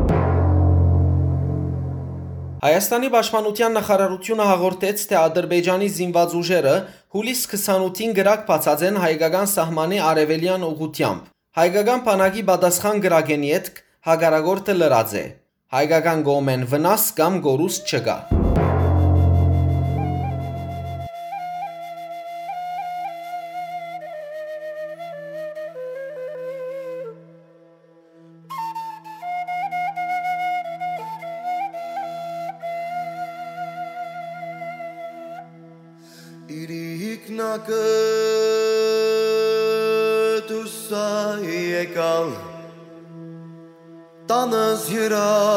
[2.66, 6.72] Հայաստանի պաշտպանության նախարարությունը հաղորդեց, թե Ադրբեջանի զինված ուժերը
[7.14, 11.28] հուլիս 28-ին գրակ բացած են հայկական սահմանի արևելյան ուղությամբ։
[11.60, 13.70] Հայկական բանակի պատասխան գրագենի հետ
[14.10, 15.24] հագարագորտը լրած է։
[15.76, 18.18] Հայկական գոմեն վնաս կամ գորուս չկա։
[45.18, 45.55] Oh.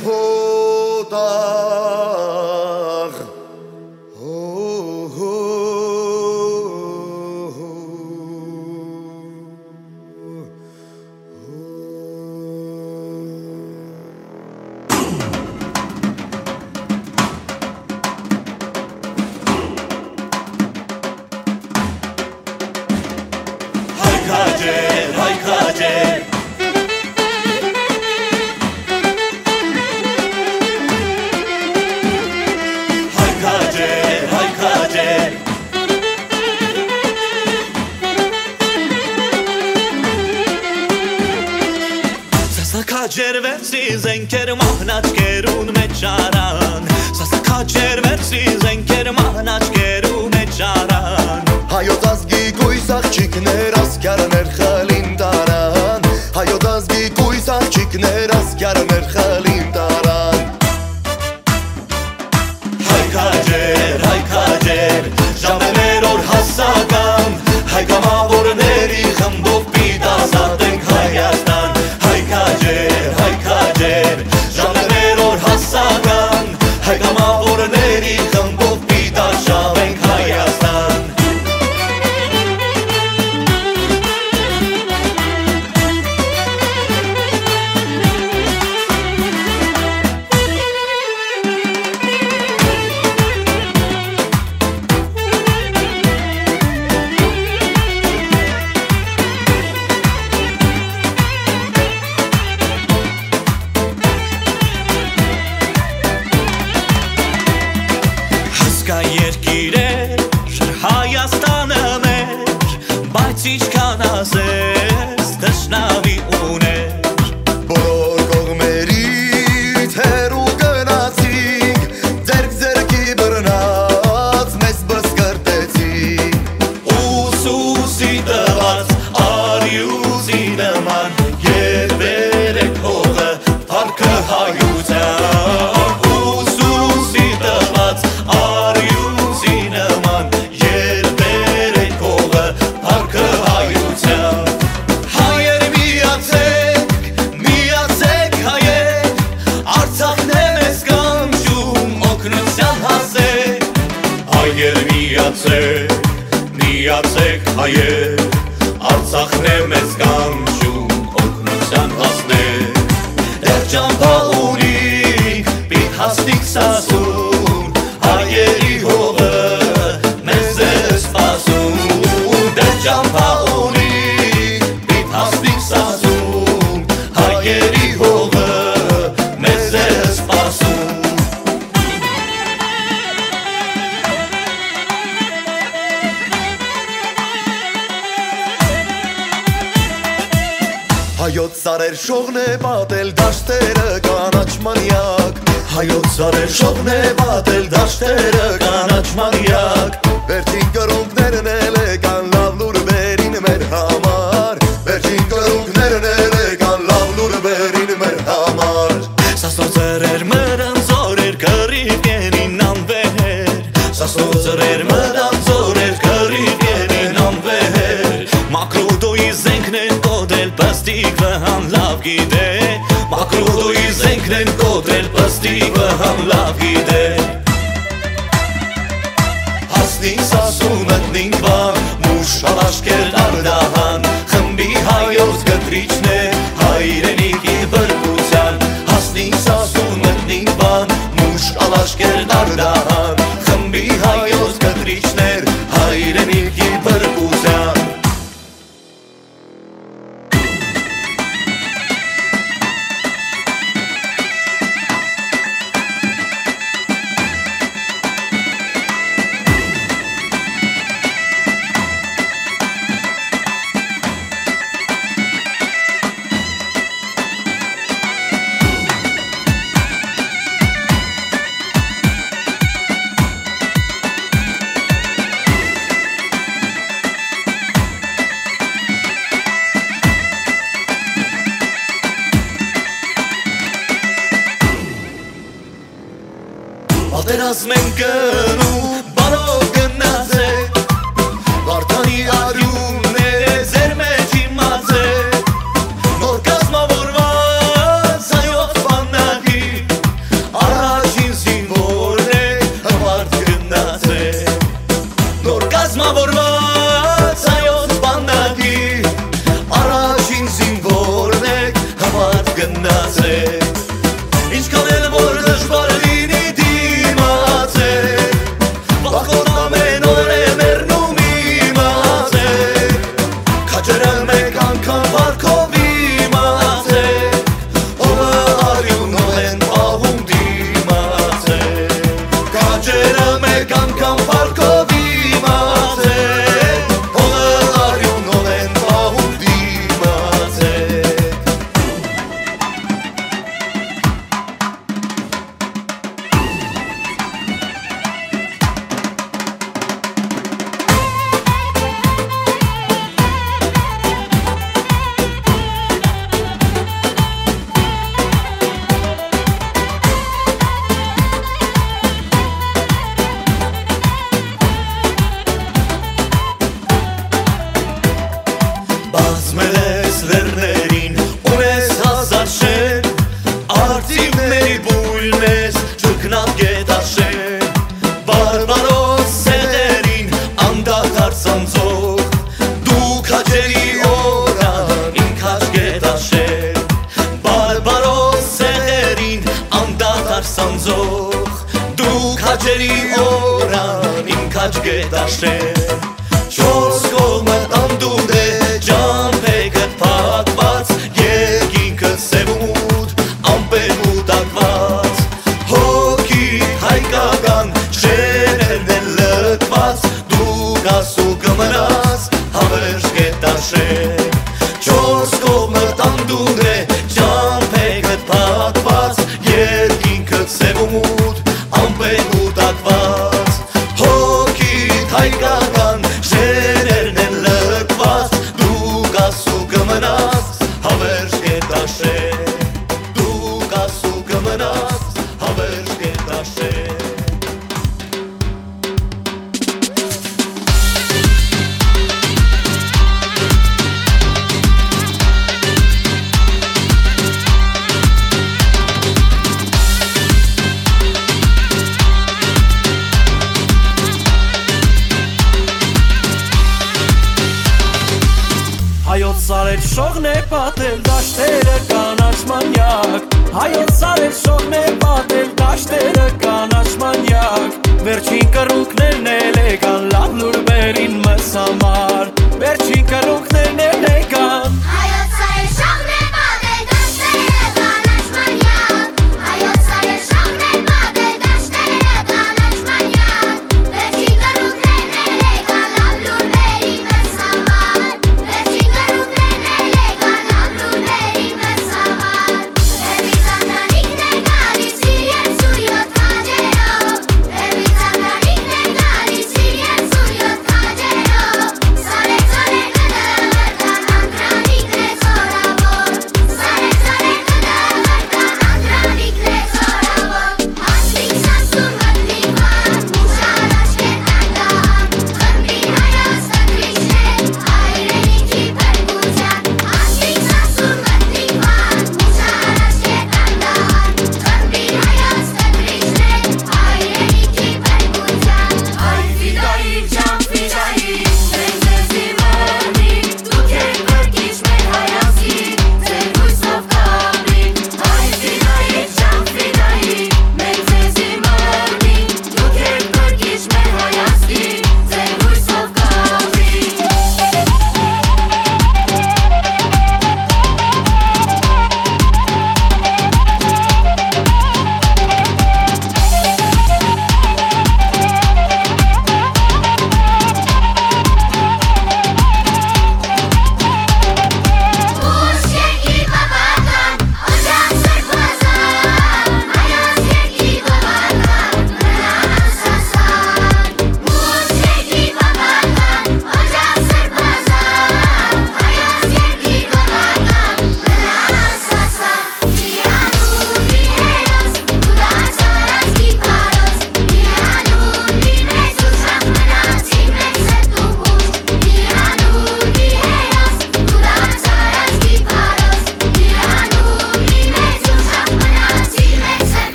[0.00, 0.41] hold.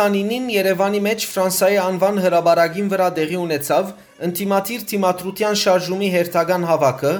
[0.00, 3.90] 29-ին Երևանի մեջ Ֆրանսիայի անվան հրաբարագին վրա տեղի ունեցավ
[4.26, 7.12] ընտիմատիր թիմատրության շարժումի հերթական հավաքը,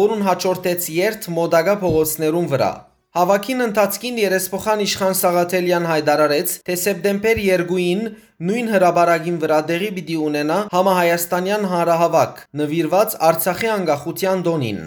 [0.00, 2.72] որուն հաջորդեց երթ մոդագա փողոցներուն վրա։
[3.18, 8.04] Հավաքին ընթացքին երեսփոխան իշխան Սաղաթելյան հայտարարեց, թե սեպտեմբեր 2-ին
[8.50, 14.82] նույն հրաբարագին վրա տեղի պիտի ունենա համահայաստանյան հանրահավաք, նվիրված Արցախի անկախության դոնին։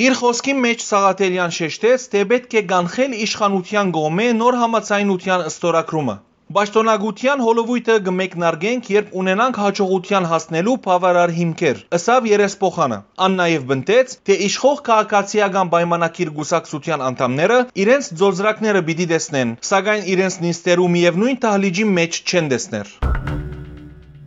[0.00, 6.14] Իր խոսքի մեջ Սաղաթելյան շեշտեց, թե պետք է կանխել իշխանության գոմե նոր համացայնության ըստորակրումը։
[6.56, 14.38] Պաշտոնագության հոլովույթը կմեկնարկենք, երբ ունենանք հաջողության հասնելու բավարար հիմքեր, ըսավ երեսփոխանը։ Ան նաև բնտեց, թե
[14.48, 22.24] իշխող քաղաքացիական պայմանակիր գուսակցության անդամները իրենց ձոզրակները պիտի տեսնեն, սակայն իրենց նիստերու միևնույն տահլիճի մեջ
[22.24, 22.96] չեն տեսներ։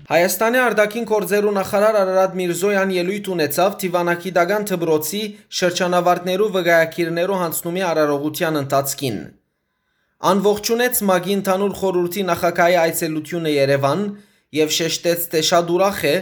[0.04, 5.22] Հայաստանի արտաքին գործերու նախարար Արարատ Միրզոյան ելույթ ունեցավ Տիվանակիդական թբրոցի
[5.60, 9.22] շրջանավարտներու վգայակիրներու հանցնումի արարողության ընթացքին։
[10.34, 14.06] Անողջունեց Մագի ընդհանուր խորհրդի նախագահի այցելությունը Երևան
[14.60, 16.16] եւ շեշտեց, թե շատ ուրախ է,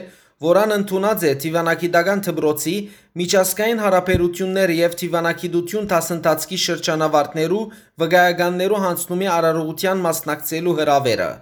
[0.45, 2.77] որան ընդունած է Տիվանակիդական թբրոցի
[3.17, 7.69] միջազգային հարաբերություններ եւ Տիվանակիդություն դասընթացքի շրջանավարտներու
[8.05, 11.33] վգայականներու հանցնումի արարողության մասնակցելու հրավերը։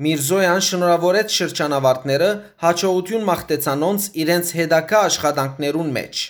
[0.00, 2.28] Միրզոյան շնորհավորեց շրջանավարտները
[2.62, 6.22] հաջողություն մաղթեցանոնց իրենց հետակա աշխատանքներուն մեջ։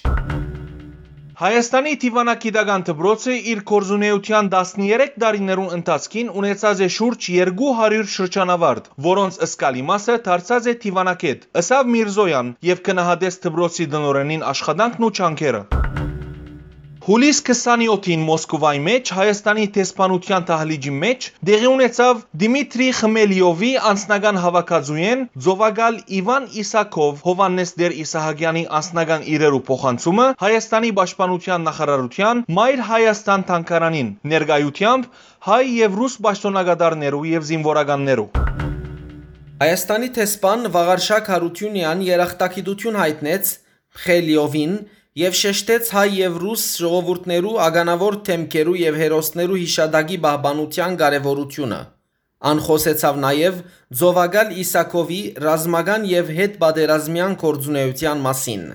[1.43, 9.87] Հայաստանի Տիվանակիդական դպրոցը իր կորզունեության 13 տարիներուն ընթացքին ունեցած է շուրջ 200 շրջանավարտ, որոնց ըսկալի
[9.93, 15.63] մասը դարձած է Տիվանակետ, ըսավ Միրզոյան եւ կնահատեց դպրոցի դնորենին աշխատանքն ու չանքերը։
[17.03, 25.99] Հուլիս 27-ին Մոսկվայի մեջ Հայաստանի տեսփանության տահլիճի մեջ դեղի ունեցավ Դիմիտրի Խմելիովի անձնական հավաքածուեն Ձովագալ
[26.19, 35.11] Իվան Իսակով Հովանես Դեր Իսահակյանի անձնական իրերու փոխանցումը Հայաստանի պաշտպանության նախարարության Մայր Հայաստան թանկարանին ներկայությամբ
[35.51, 38.31] հայ եւ ռուս պաշտոնակատարներու եւ զինվորականներու
[39.67, 43.55] Հայաստանի տեսփան Վաղարշակ Հարությունյան երախտագիտություն հայտնեց
[44.03, 44.75] Խելիովին
[45.21, 51.81] եւ շեշտեց հայ եւ ռուս ժողովուրդներու ագանավոր թեմքերու եւ հերոսներու հիշադակի բահբանության կարեւորությունը։
[52.53, 53.61] Անխոսեցավ նաեւ
[54.01, 58.67] Ձովագալ Իսակովի ռազմական եւ հետպատերազմյան կորձունեության մասին։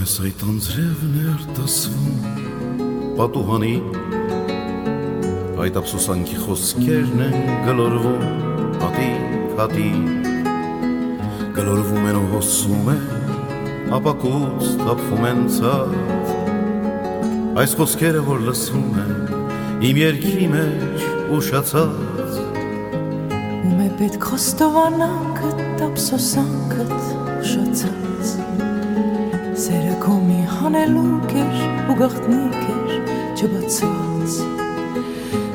[0.00, 2.20] ես այդ անձրևն էր տասվում
[3.18, 3.72] պատուհանի
[5.60, 7.34] այդ ափսոսանքի խոսքերն են
[7.66, 8.22] գլորվում
[8.80, 9.10] պատի
[9.58, 9.90] պատի
[11.58, 13.02] գլորվում են ու հոսում են
[13.98, 15.92] ապակուց տապվում են ցած
[17.64, 19.12] այս խոսքերը որ լսում են
[19.90, 21.06] իմ երկրի մեջ
[21.40, 22.40] ուշացած
[23.68, 25.52] ում է պետք խոստովանանքը
[25.82, 26.99] տափսոսանքը
[30.60, 31.60] հանելուկ էր
[31.90, 32.90] ու գաղտնիք էր
[33.40, 34.34] չբացված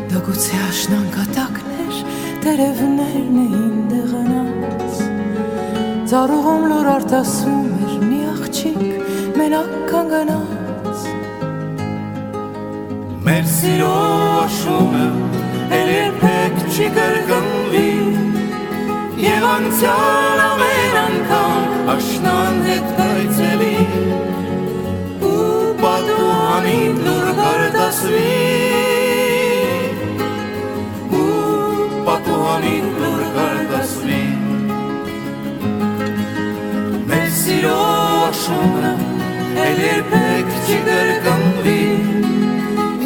[0.09, 1.99] դա գուցե աշնան կատակներ
[2.45, 5.03] տերևներն էին դեղնած
[6.09, 8.81] ծառուղում լուր արտասում էր մի աղջիկ
[9.41, 11.05] մենակ կանգնած
[13.29, 13.93] մեր սիրո
[14.41, 15.07] աշունը
[15.81, 17.89] էլ երբեք չի կրկնվի
[19.25, 24.34] Եվ անցյալ ամեն անգամ աշնան հետ կայցելի
[28.05, 28.25] կարդասվի
[31.17, 34.19] Ու պատուհանին լուր կարդասվի
[37.09, 37.77] Մեր սիրո
[38.27, 38.91] աշունը
[39.65, 41.79] էլ երբեք չի կրկնվի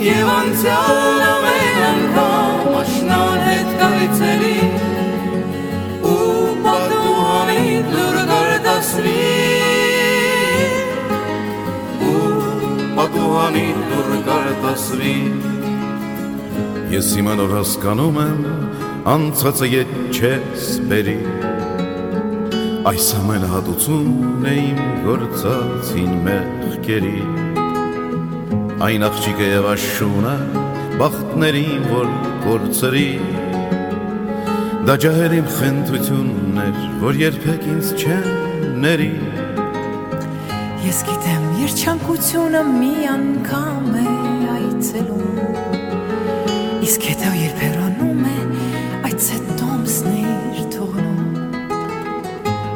[0.10, 4.58] Եվ անցյալ ամեն անգամ աշնան հետ կայցելի
[6.16, 6.18] Ու
[6.68, 9.49] պատուհանին լուր կարդասվի
[13.10, 15.14] Ու պատուհանին լուր կարդասվի
[16.94, 18.44] Ես հիմա նոր հասկանում եմ
[19.10, 21.16] անցածը ետ չես բերի
[22.92, 27.16] Այս ամենը հատուցումն է իմ գործածին մեղքերի
[28.90, 30.36] Այն աղջիկը եւ աշունը
[31.02, 32.08] բախտներին որ
[32.46, 33.10] կորցրի
[34.86, 38.28] Դա ջահել իմ խնդությունն էր, որ երբեք ինձ չեն
[38.86, 39.14] ների
[40.86, 41.39] Ես գիտեմ,
[41.80, 44.02] երջանկությունը մի անգամ է
[44.54, 45.38] այցելում
[46.84, 48.34] Իսկ հետո երբ հեռանում է,
[49.08, 49.20] այդ
[50.60, 51.22] իր թողնում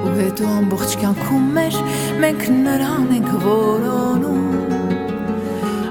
[0.08, 1.76] Ու հետո ամբողջ կյանքում մեր
[2.24, 4.46] մենք նրան ենք որոնում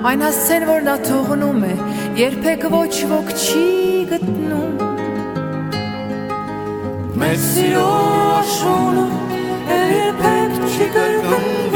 [0.09, 1.74] Այն հասցեն, որ նա թողնում է,
[2.22, 3.66] երբեք ոչ ոք չի
[4.14, 4.72] գտնում
[7.20, 7.84] Մեր սիրո
[8.40, 9.06] աշունը
[10.01, 11.72] երբեք չի կրկնվի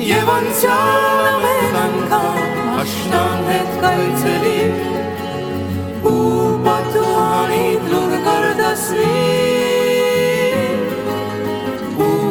[0.00, 2.36] Եվ անցյալ ամեն անգամ
[2.80, 4.60] աշնան հետ կայցելի
[6.10, 6.14] Ու
[6.64, 9.10] պատուհանին լուր կարդասվի
[12.06, 12.30] Ու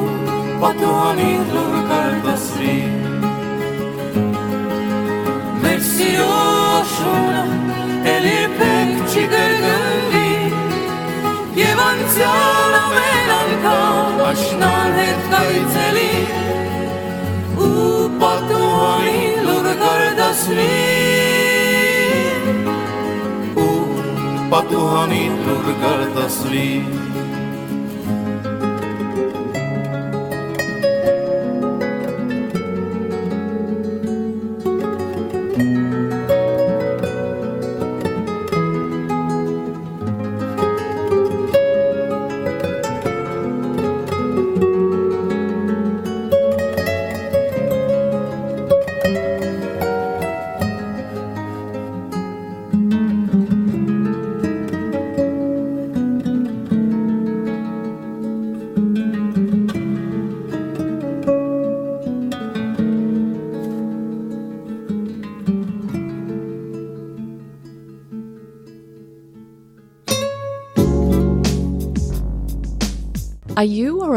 [0.63, 2.75] պատուհանին լուր կարդասվի
[5.61, 6.29] Մեր սիրո
[6.79, 7.43] աշունը
[8.15, 10.31] էլ երբեք չի կրկնվի
[11.61, 16.09] Եվ անցյալ ամեն անգամ աշնան հետ կայցելի
[18.79, 20.69] Oni lube kore da svi
[23.55, 23.67] U
[24.51, 26.83] patuhani lube kore da svi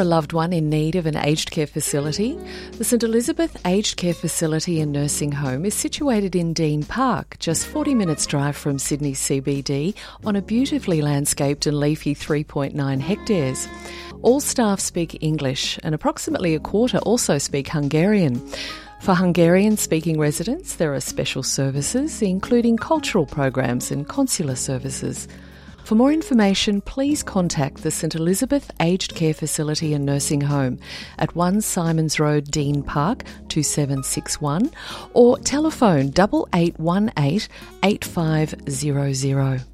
[0.03, 2.37] a loved one in need of an aged care facility?
[2.73, 7.69] The St Elizabeth Aged Care Facility and Nursing Home is situated in Dean Park, just
[7.69, 13.69] 40 minutes drive from Sydney CBD on a beautifully landscaped and leafy 3.9 hectares.
[14.23, 18.45] All staff speak English and approximately a quarter also speak Hungarian.
[19.03, 25.29] For Hungarian speaking residents, there are special services, including cultural programs and consular services.
[25.93, 30.79] For more information, please contact the St Elizabeth Aged Care Facility and Nursing Home
[31.19, 34.71] at 1 Simons Road, Dean Park, 2761,
[35.13, 37.47] or telephone 8818
[37.85, 39.65] 8500.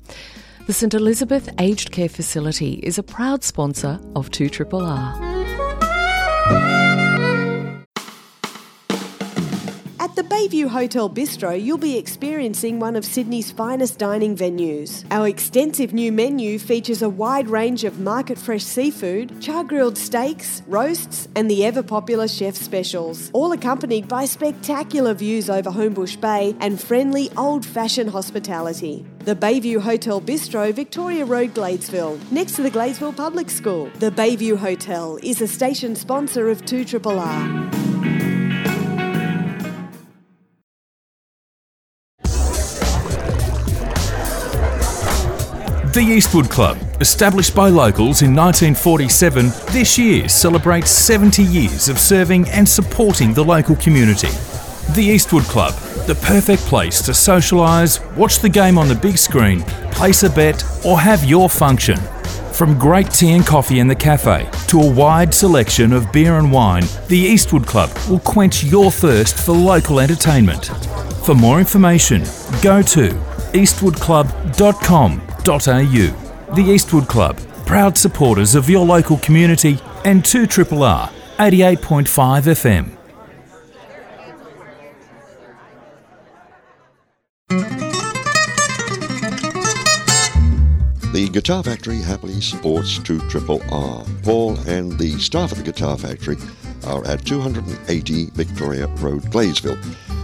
[0.67, 6.88] The St Elizabeth Aged Care Facility is a proud sponsor of 2RRR.
[10.19, 15.05] The Bayview Hotel Bistro, you'll be experiencing one of Sydney's finest dining venues.
[15.13, 20.65] Our extensive new menu features a wide range of market fresh seafood, char grilled steaks,
[20.67, 26.57] roasts, and the ever popular chef specials, all accompanied by spectacular views over Homebush Bay
[26.59, 29.07] and friendly old fashioned hospitality.
[29.21, 33.89] The Bayview Hotel Bistro, Victoria Road, Gladesville, next to the Gladesville Public School.
[34.01, 37.88] The Bayview Hotel is a station sponsor of 2RRR.
[45.99, 52.49] The Eastwood Club, established by locals in 1947, this year celebrates 70 years of serving
[52.51, 54.29] and supporting the local community.
[54.95, 55.75] The Eastwood Club,
[56.07, 60.63] the perfect place to socialise, watch the game on the big screen, place a bet,
[60.85, 61.97] or have your function.
[62.53, 66.53] From great tea and coffee in the cafe to a wide selection of beer and
[66.53, 70.67] wine, the Eastwood Club will quench your thirst for local entertainment.
[71.27, 72.23] For more information,
[72.63, 73.21] go to
[75.39, 76.55] eastwoodclub.com.au.
[76.55, 82.95] The Eastwood Club, proud supporters of your local community and 2RRR 88.5 FM.
[91.13, 94.05] The Guitar Factory happily supports 2 Triple R.
[94.23, 96.37] Paul and the staff at the Guitar Factory
[96.87, 99.79] are at 280 Victoria Road, Glaysville.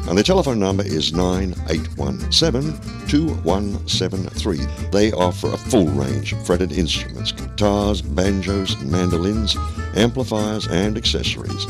[0.07, 4.59] And the telephone number is 9817 2173.
[4.91, 9.57] They offer a full range of fretted instruments guitars, banjos, mandolins,
[9.97, 11.67] amplifiers, and accessories.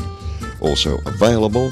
[0.61, 1.71] Also available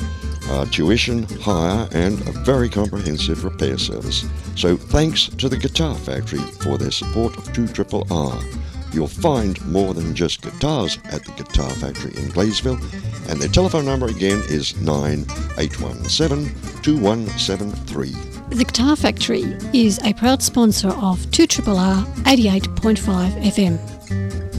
[0.50, 4.26] uh, tuition, hire, and a very comprehensive repair service.
[4.56, 8.40] So thanks to the Guitar Factory for their support of 2 Triple R.
[8.94, 12.80] You'll find more than just guitars at the Guitar Factory in Glaysville,
[13.30, 16.54] and their telephone number again is 9817
[16.84, 18.12] 2173.
[18.50, 19.42] The Guitar Factory
[19.74, 24.53] is a proud sponsor of 2RRR 88.5 FM.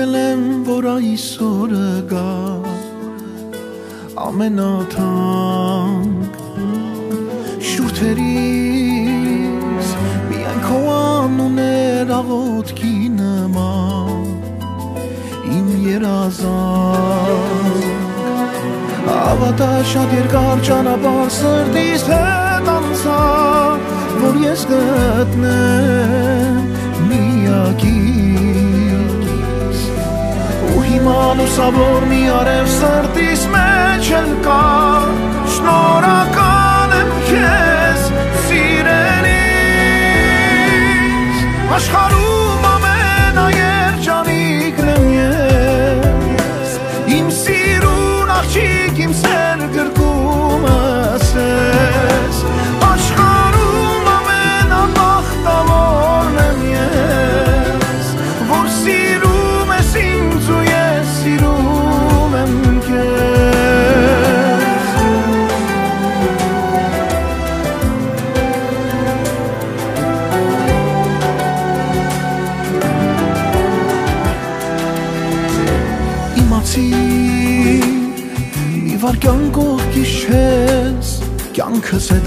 [0.00, 2.28] Սպասել եմ որ այսօրը գա
[4.26, 5.09] ամենաթանկ
[31.60, 33.69] լուսավոր մի արև սրտիս մեջ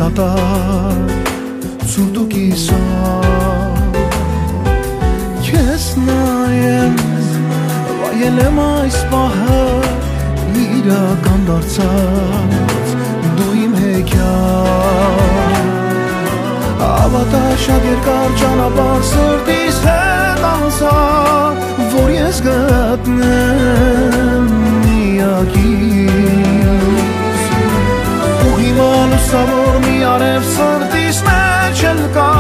[0.04, 0.98] կյանքս է դատար
[1.92, 2.80] ցուրտուկիսա
[5.46, 6.94] քեզ նայեմ
[8.02, 9.62] վայել եմ այս պահը
[10.64, 12.92] իրական դարձած
[13.38, 15.32] դու իմ հեքիաթ
[16.90, 20.98] Ավատա շատ երկար ճանապարհ սրտիս հետ անցա
[21.96, 24.46] որ ես գտնեմ
[24.84, 25.93] միակից
[29.34, 32.33] լուսավոր մի արև սրտիս մեջ էլ կա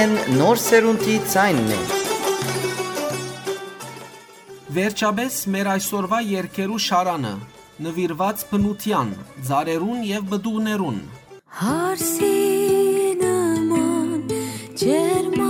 [0.00, 1.80] Սիդնիեն նոր սերունդի ցայնն է։
[4.76, 7.34] Վերջաբես մեր այսօրվա երկերու շարանը
[7.84, 9.12] նվիրված բնության,
[9.50, 10.98] ծարերուն եւ բդուղներուն։
[11.60, 12.32] Հարսի
[13.26, 14.26] նման
[14.80, 15.49] ջերմակ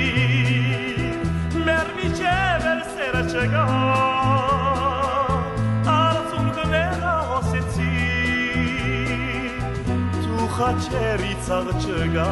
[10.81, 12.29] Դու խաչերի ցաղ չգա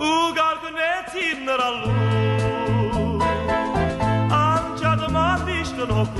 [0.00, 3.10] Ու գարգնեցի նրա լու
[4.38, 6.19] Անջադ մատիշտն հոգու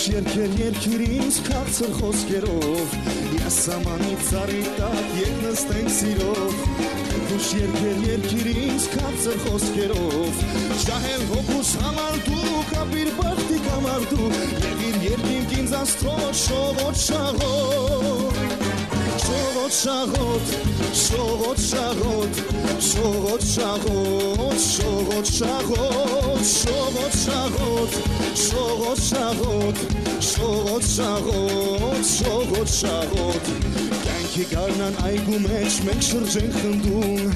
[0.00, 2.92] Քնքուշ երկեր երկիր ինձ կացր խոսքերով
[3.36, 6.54] Ես ամանից արնդակ եկնստենք սիրով
[7.10, 10.40] Քնքուշ երկեր երկիր ինձ կացր խոսքերով
[10.86, 14.30] Շահել հոգուս համար դու կապիր բախտիկ համար դու
[14.64, 18.40] Եվ իր երկինք ինձ աստրոտ շողոտ շաղոտ
[19.20, 20.54] Շողոտ շաղոտ,
[21.00, 22.40] շողոտ շաղոտ,
[22.88, 27.96] շողոտ շաղոտ, շողոտ շաղոտ, շողոտ շաղոտ,
[28.40, 29.80] շողոտ շաղոտ,
[30.24, 33.50] շողոտ շաղոտ, շողոտ շաղոտ
[34.30, 37.26] Կյանքի գարնան այգու մեջ մենք շրջենք խնդում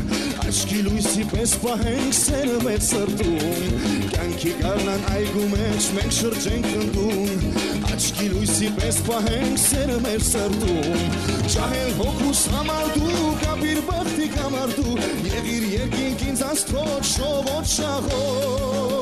[0.45, 3.77] Աչքի լույսի պես պահենք սերը մեծ սրտում
[4.15, 7.45] Կյանքի գարնան այգու մեջ մենք շրջենք խնդում
[7.93, 11.21] Աչքի լույսի պես պահենք սերը մեր սրտում
[11.59, 14.99] Ճահել հոգուս համար դու կապիր բախտիկ համար դու
[15.35, 18.94] Եվ իր երկինք ինձ աստվոտ շովոտ շաղոտ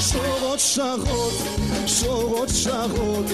[0.00, 1.32] שורות שרות,
[1.86, 3.24] שורות שרות,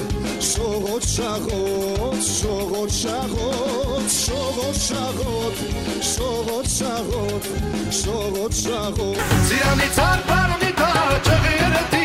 [0.40, 5.54] שורות שרות, שורות שרות, שורות שרות,
[6.02, 7.42] שורות שרות,
[7.90, 9.16] שורות שרות.
[9.42, 11.95] זיעה ניצן פרמיטה, צ'כי ילד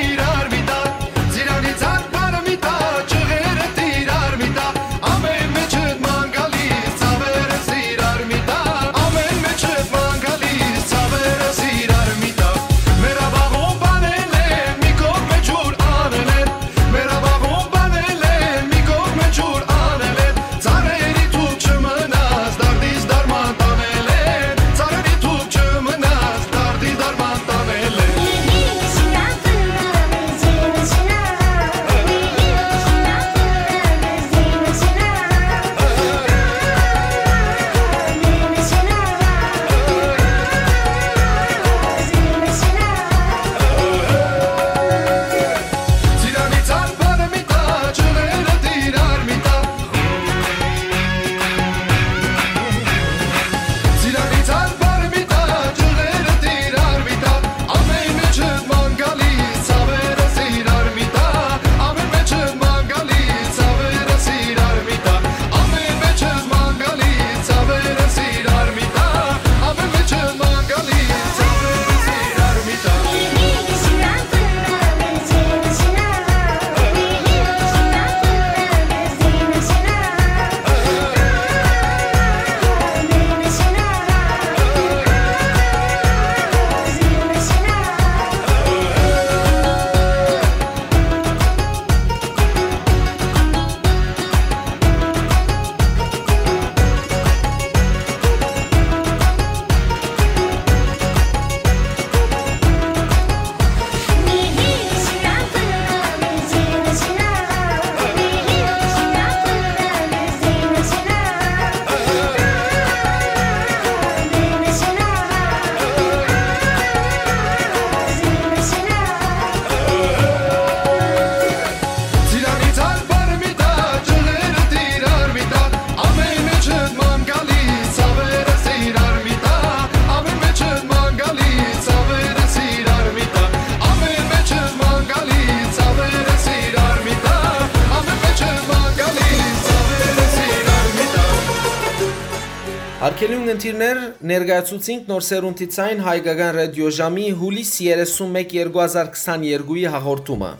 [143.82, 150.52] ընկերներ, ներկայացուցինք նոր սերունդիցային հայկական ռադիոժամի հուլիս 31-2022-ի հաղորդումը։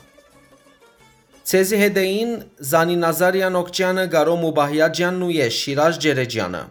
[1.52, 2.32] Ցեզի հետ էին
[2.72, 6.64] Զանի Նազարյան Օկչյանը, Գարո Մուբահյաջյանն ու ես, Շիրաժ Ջերեջյանը։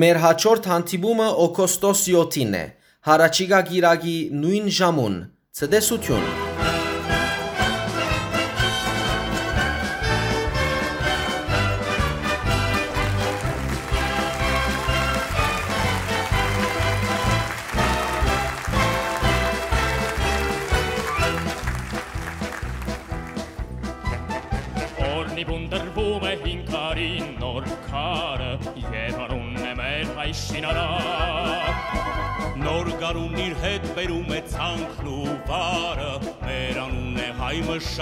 [0.00, 2.66] Մեր հաջորդ հանդիպումը օգոստոս 7-ին է։
[3.10, 5.22] Հարաճիգա Գիրագի նույն ժամուն։
[5.60, 6.45] Ցտեսություն։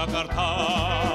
[0.06, 1.13] Jakarta.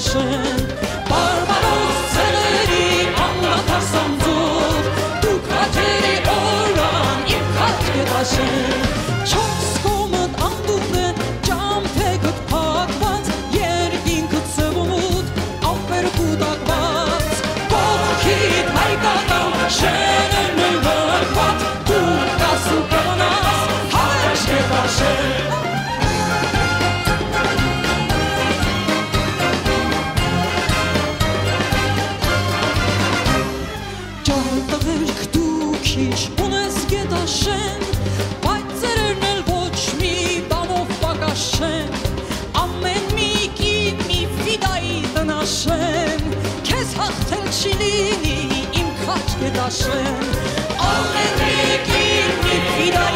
[0.00, 0.60] քաշեն
[1.08, 2.84] բարբարոս ցեղերի
[3.24, 4.86] անլաթար սամձով
[5.24, 8.86] դուք հաջերի օրան իմ քաջ կդաշեն
[9.32, 11.10] չորս կոմդ անդուն է
[11.50, 15.44] ճամփեգդ փակված երկինքդ սվումուտ
[15.74, 17.44] ապեր կուտակված
[17.74, 22.02] կողքիդ հայկական շենը նվարկված դու
[22.40, 25.49] կասու կանաս հայ կդաշեն
[49.70, 50.04] Flaschen.
[50.78, 53.06] Augenblick, gib mir wieder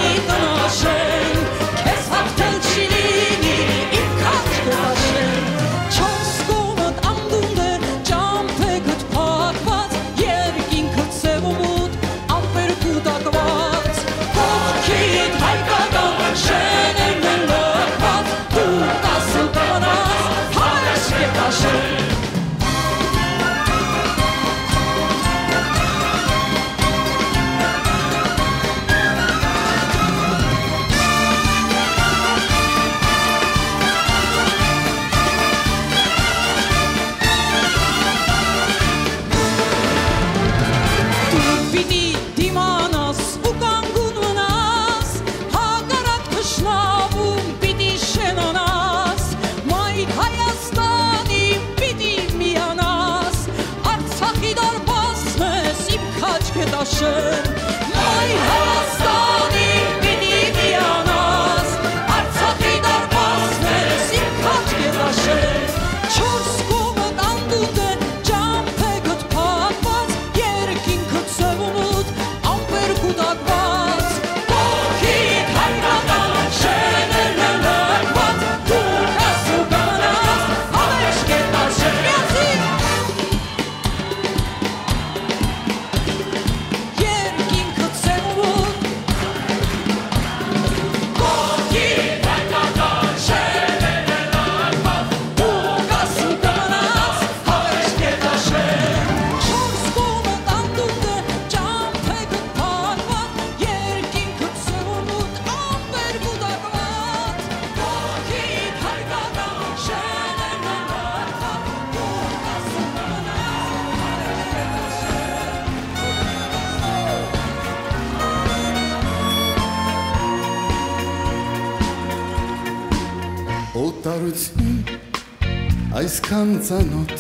[126.65, 127.11] մեծանոտ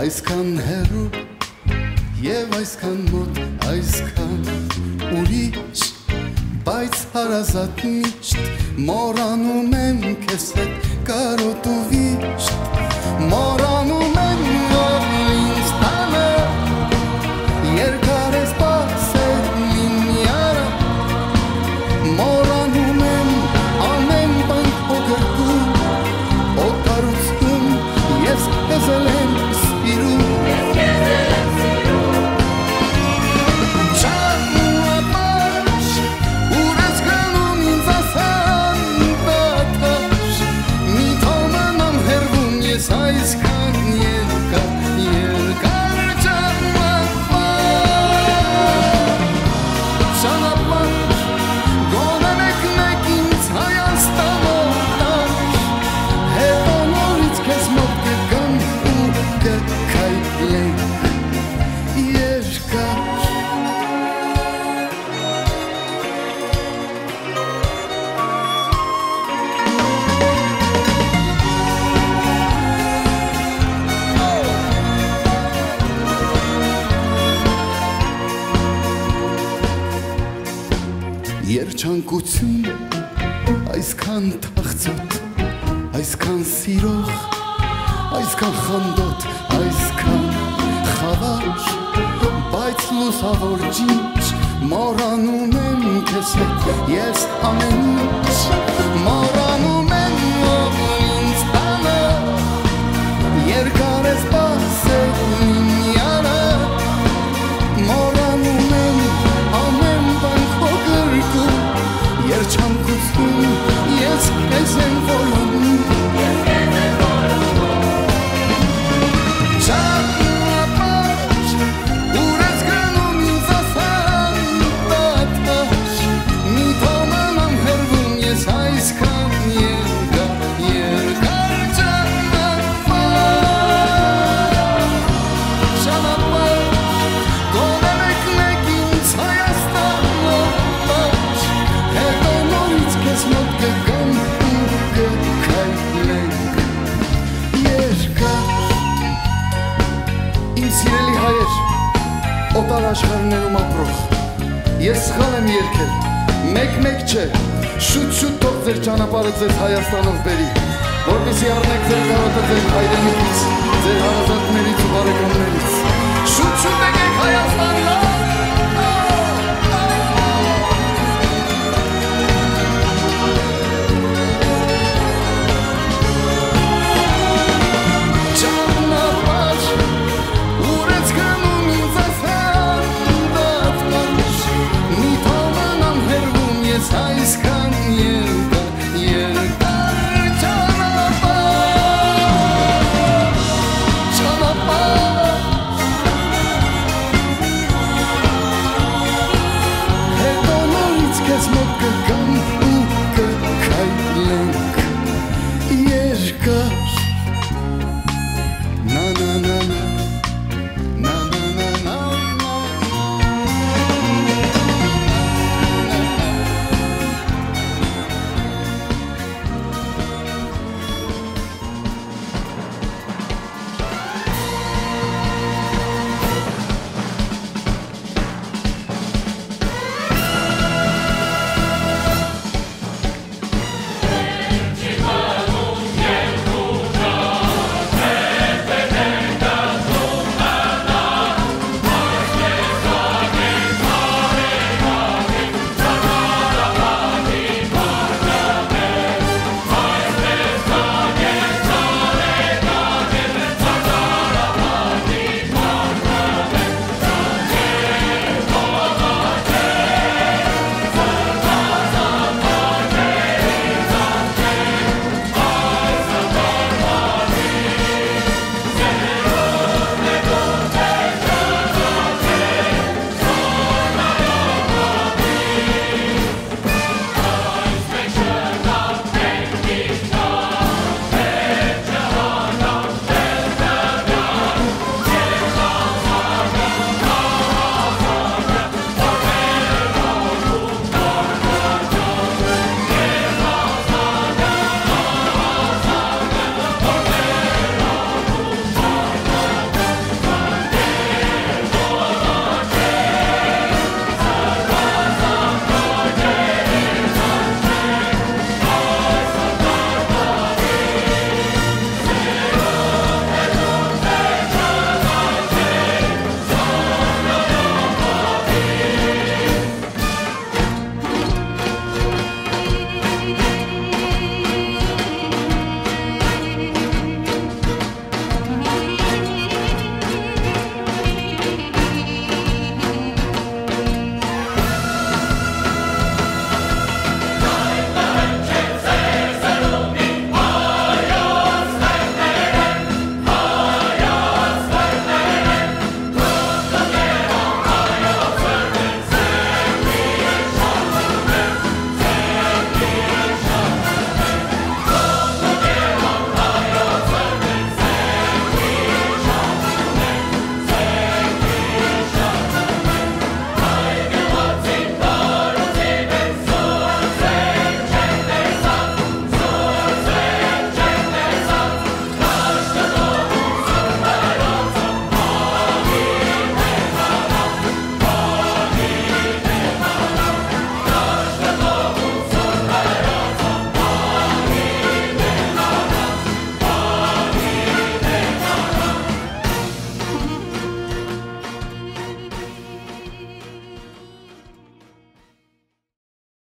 [0.00, 1.04] այսքան հեռու
[2.24, 3.38] եւ այսքան մոտ
[3.70, 4.42] այսքան
[5.20, 5.84] ուրիշ
[6.66, 8.13] բայց հարազատ մի